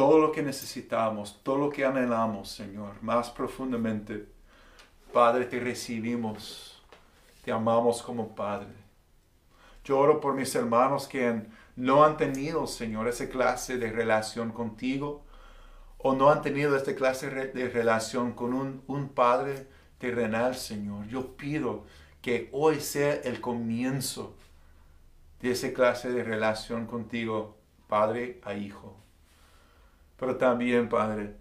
todo 0.00 0.18
lo 0.18 0.32
que 0.32 0.42
necesitamos, 0.42 1.40
todo 1.42 1.58
lo 1.58 1.68
que 1.68 1.84
anhelamos, 1.84 2.48
Señor, 2.48 2.94
más 3.02 3.28
profundamente. 3.28 4.26
Padre, 5.12 5.44
te 5.44 5.60
recibimos, 5.60 6.82
te 7.44 7.52
amamos 7.52 8.00
como 8.00 8.34
Padre. 8.34 8.72
Yo 9.84 9.98
oro 9.98 10.18
por 10.18 10.32
mis 10.32 10.54
hermanos 10.54 11.06
que 11.06 11.42
no 11.76 12.02
han 12.02 12.16
tenido, 12.16 12.66
Señor, 12.66 13.08
esa 13.08 13.28
clase 13.28 13.76
de 13.76 13.92
relación 13.92 14.52
contigo 14.52 15.22
o 15.98 16.14
no 16.14 16.30
han 16.30 16.40
tenido 16.40 16.78
esta 16.78 16.94
clase 16.94 17.28
de 17.28 17.68
relación 17.68 18.32
con 18.32 18.54
un, 18.54 18.82
un 18.86 19.10
Padre 19.10 19.66
terrenal, 19.98 20.54
Señor. 20.54 21.08
Yo 21.08 21.36
pido 21.36 21.84
que 22.22 22.48
hoy 22.52 22.80
sea 22.80 23.16
el 23.16 23.42
comienzo 23.42 24.34
de 25.42 25.50
esa 25.50 25.74
clase 25.74 26.10
de 26.10 26.24
relación 26.24 26.86
contigo, 26.86 27.58
Padre 27.86 28.40
a 28.44 28.54
Hijo. 28.54 28.96
Pero 30.20 30.36
también, 30.36 30.90
Padre, 30.90 31.34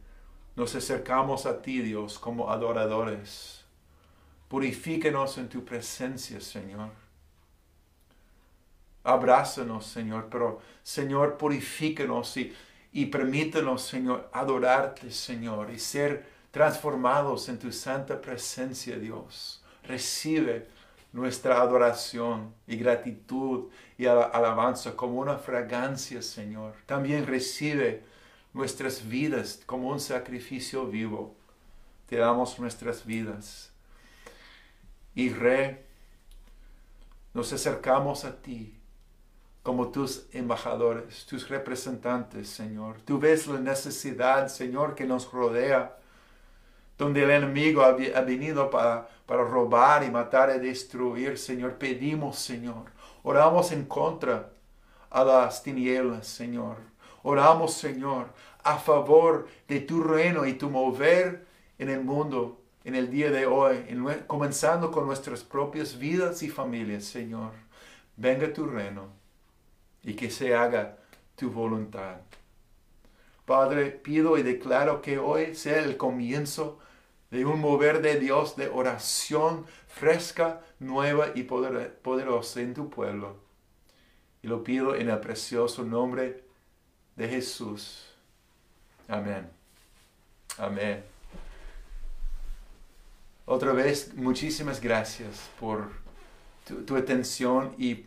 nos 0.55 0.73
acercamos 0.73 1.45
a 1.45 1.61
ti, 1.61 1.81
Dios, 1.81 2.17
como 2.17 2.49
adoradores. 2.49 3.65
Purifíquenos 4.47 5.37
en 5.37 5.49
tu 5.49 5.65
presencia, 5.65 6.39
Señor. 6.39 6.89
Abrázanos, 9.03 9.85
Señor, 9.85 10.27
pero, 10.31 10.61
Señor, 10.81 11.37
purifíquenos 11.37 12.37
y, 12.37 12.55
y 12.93 13.07
permítenos, 13.07 13.81
Señor, 13.81 14.29
adorarte, 14.31 15.11
Señor, 15.11 15.71
y 15.71 15.77
ser 15.77 16.25
transformados 16.51 17.49
en 17.49 17.59
tu 17.59 17.73
santa 17.73 18.21
presencia, 18.21 18.97
Dios. 18.97 19.61
Recibe 19.83 20.67
nuestra 21.11 21.59
adoración 21.59 22.53
y 22.65 22.77
gratitud 22.77 23.65
y 23.97 24.05
alabanza 24.05 24.95
como 24.95 25.19
una 25.19 25.37
fragancia, 25.37 26.21
Señor. 26.21 26.75
También 26.85 27.27
recibe 27.27 28.07
nuestras 28.59 29.07
vidas 29.07 29.61
como 29.65 29.87
un 29.87 29.99
sacrificio 30.01 30.85
vivo. 30.85 31.35
Te 32.07 32.17
damos 32.17 32.59
nuestras 32.59 33.05
vidas. 33.05 33.71
Y 35.15 35.29
Rey, 35.29 35.79
nos 37.33 37.53
acercamos 37.53 38.25
a 38.25 38.41
ti 38.41 38.75
como 39.63 39.89
tus 39.89 40.25
embajadores, 40.33 41.25
tus 41.25 41.47
representantes, 41.47 42.49
Señor. 42.49 43.01
Tú 43.01 43.17
ves 43.17 43.47
la 43.47 43.59
necesidad, 43.59 44.49
Señor, 44.49 44.93
que 44.93 45.05
nos 45.05 45.31
rodea, 45.31 45.97
donde 46.97 47.23
el 47.23 47.31
enemigo 47.31 47.81
ha, 47.81 47.93
venido 47.93 48.69
para, 48.69 49.07
para 49.25 49.43
robar 49.43 50.03
y 50.03 50.11
matar 50.11 50.53
y 50.53 50.59
destruir, 50.59 51.37
Señor. 51.37 51.77
Pedimos, 51.77 52.37
Señor. 52.37 52.91
Oramos 53.23 53.71
en 53.71 53.85
contra 53.85 54.49
a 55.09 55.23
las 55.23 55.63
tinieblas, 55.63 56.27
Señor. 56.27 56.89
Oramos, 57.23 57.73
Señor, 57.73 58.33
a 58.63 58.77
favor 58.77 59.47
de 59.67 59.79
tu 59.79 60.01
reino 60.01 60.45
y 60.45 60.53
tu 60.53 60.69
mover 60.69 61.45
en 61.77 61.89
el 61.89 62.03
mundo 62.03 62.59
en 62.83 62.95
el 62.95 63.11
día 63.11 63.29
de 63.29 63.45
hoy, 63.45 63.85
comenzando 64.27 64.91
con 64.91 65.05
nuestras 65.05 65.43
propias 65.43 65.99
vidas 65.99 66.41
y 66.43 66.49
familias, 66.49 67.05
Señor. 67.05 67.51
Venga 68.15 68.51
tu 68.51 68.65
reino 68.65 69.09
y 70.03 70.13
que 70.13 70.31
se 70.31 70.55
haga 70.55 70.97
tu 71.35 71.51
voluntad. 71.51 72.17
Padre, 73.45 73.91
pido 73.91 74.37
y 74.37 74.43
declaro 74.43 75.01
que 75.01 75.17
hoy 75.19 75.55
sea 75.55 75.83
el 75.83 75.97
comienzo 75.97 76.79
de 77.31 77.45
un 77.45 77.59
mover 77.59 78.01
de 78.01 78.19
Dios 78.19 78.55
de 78.55 78.69
oración 78.69 79.65
fresca, 79.87 80.61
nueva 80.79 81.27
y 81.35 81.43
poderosa 81.43 82.61
en 82.61 82.73
tu 82.73 82.89
pueblo. 82.89 83.37
Y 84.41 84.47
lo 84.47 84.63
pido 84.63 84.95
en 84.95 85.09
el 85.09 85.19
precioso 85.19 85.83
nombre 85.83 86.43
de 87.15 87.27
Jesús. 87.27 88.08
Amén. 89.09 89.49
Amén. 90.59 91.03
Otra 93.45 93.73
vez, 93.73 94.13
muchísimas 94.13 94.79
gracias 94.79 95.49
por 95.59 95.89
tu, 96.85 96.95
atención 96.95 97.73
y, 97.79 98.05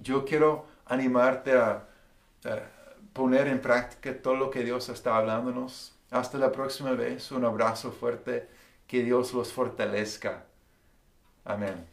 yo 0.00 0.24
quiero 0.24 0.66
animarte 0.86 1.58
a, 1.58 1.88
poner 3.12 3.48
en 3.48 3.60
práctica 3.60 4.16
todo 4.22 4.36
lo 4.36 4.50
que 4.50 4.62
Dios 4.62 4.88
está 4.88 5.16
hablándonos. 5.16 5.92
Hasta 6.10 6.38
la 6.38 6.52
próxima 6.52 6.92
vez, 6.92 7.32
un 7.32 7.44
abrazo 7.44 7.90
fuerte, 7.90 8.48
que 8.86 9.02
Dios 9.02 9.34
los 9.34 9.52
fortalezca. 9.52 10.44
Amén. 11.44 11.91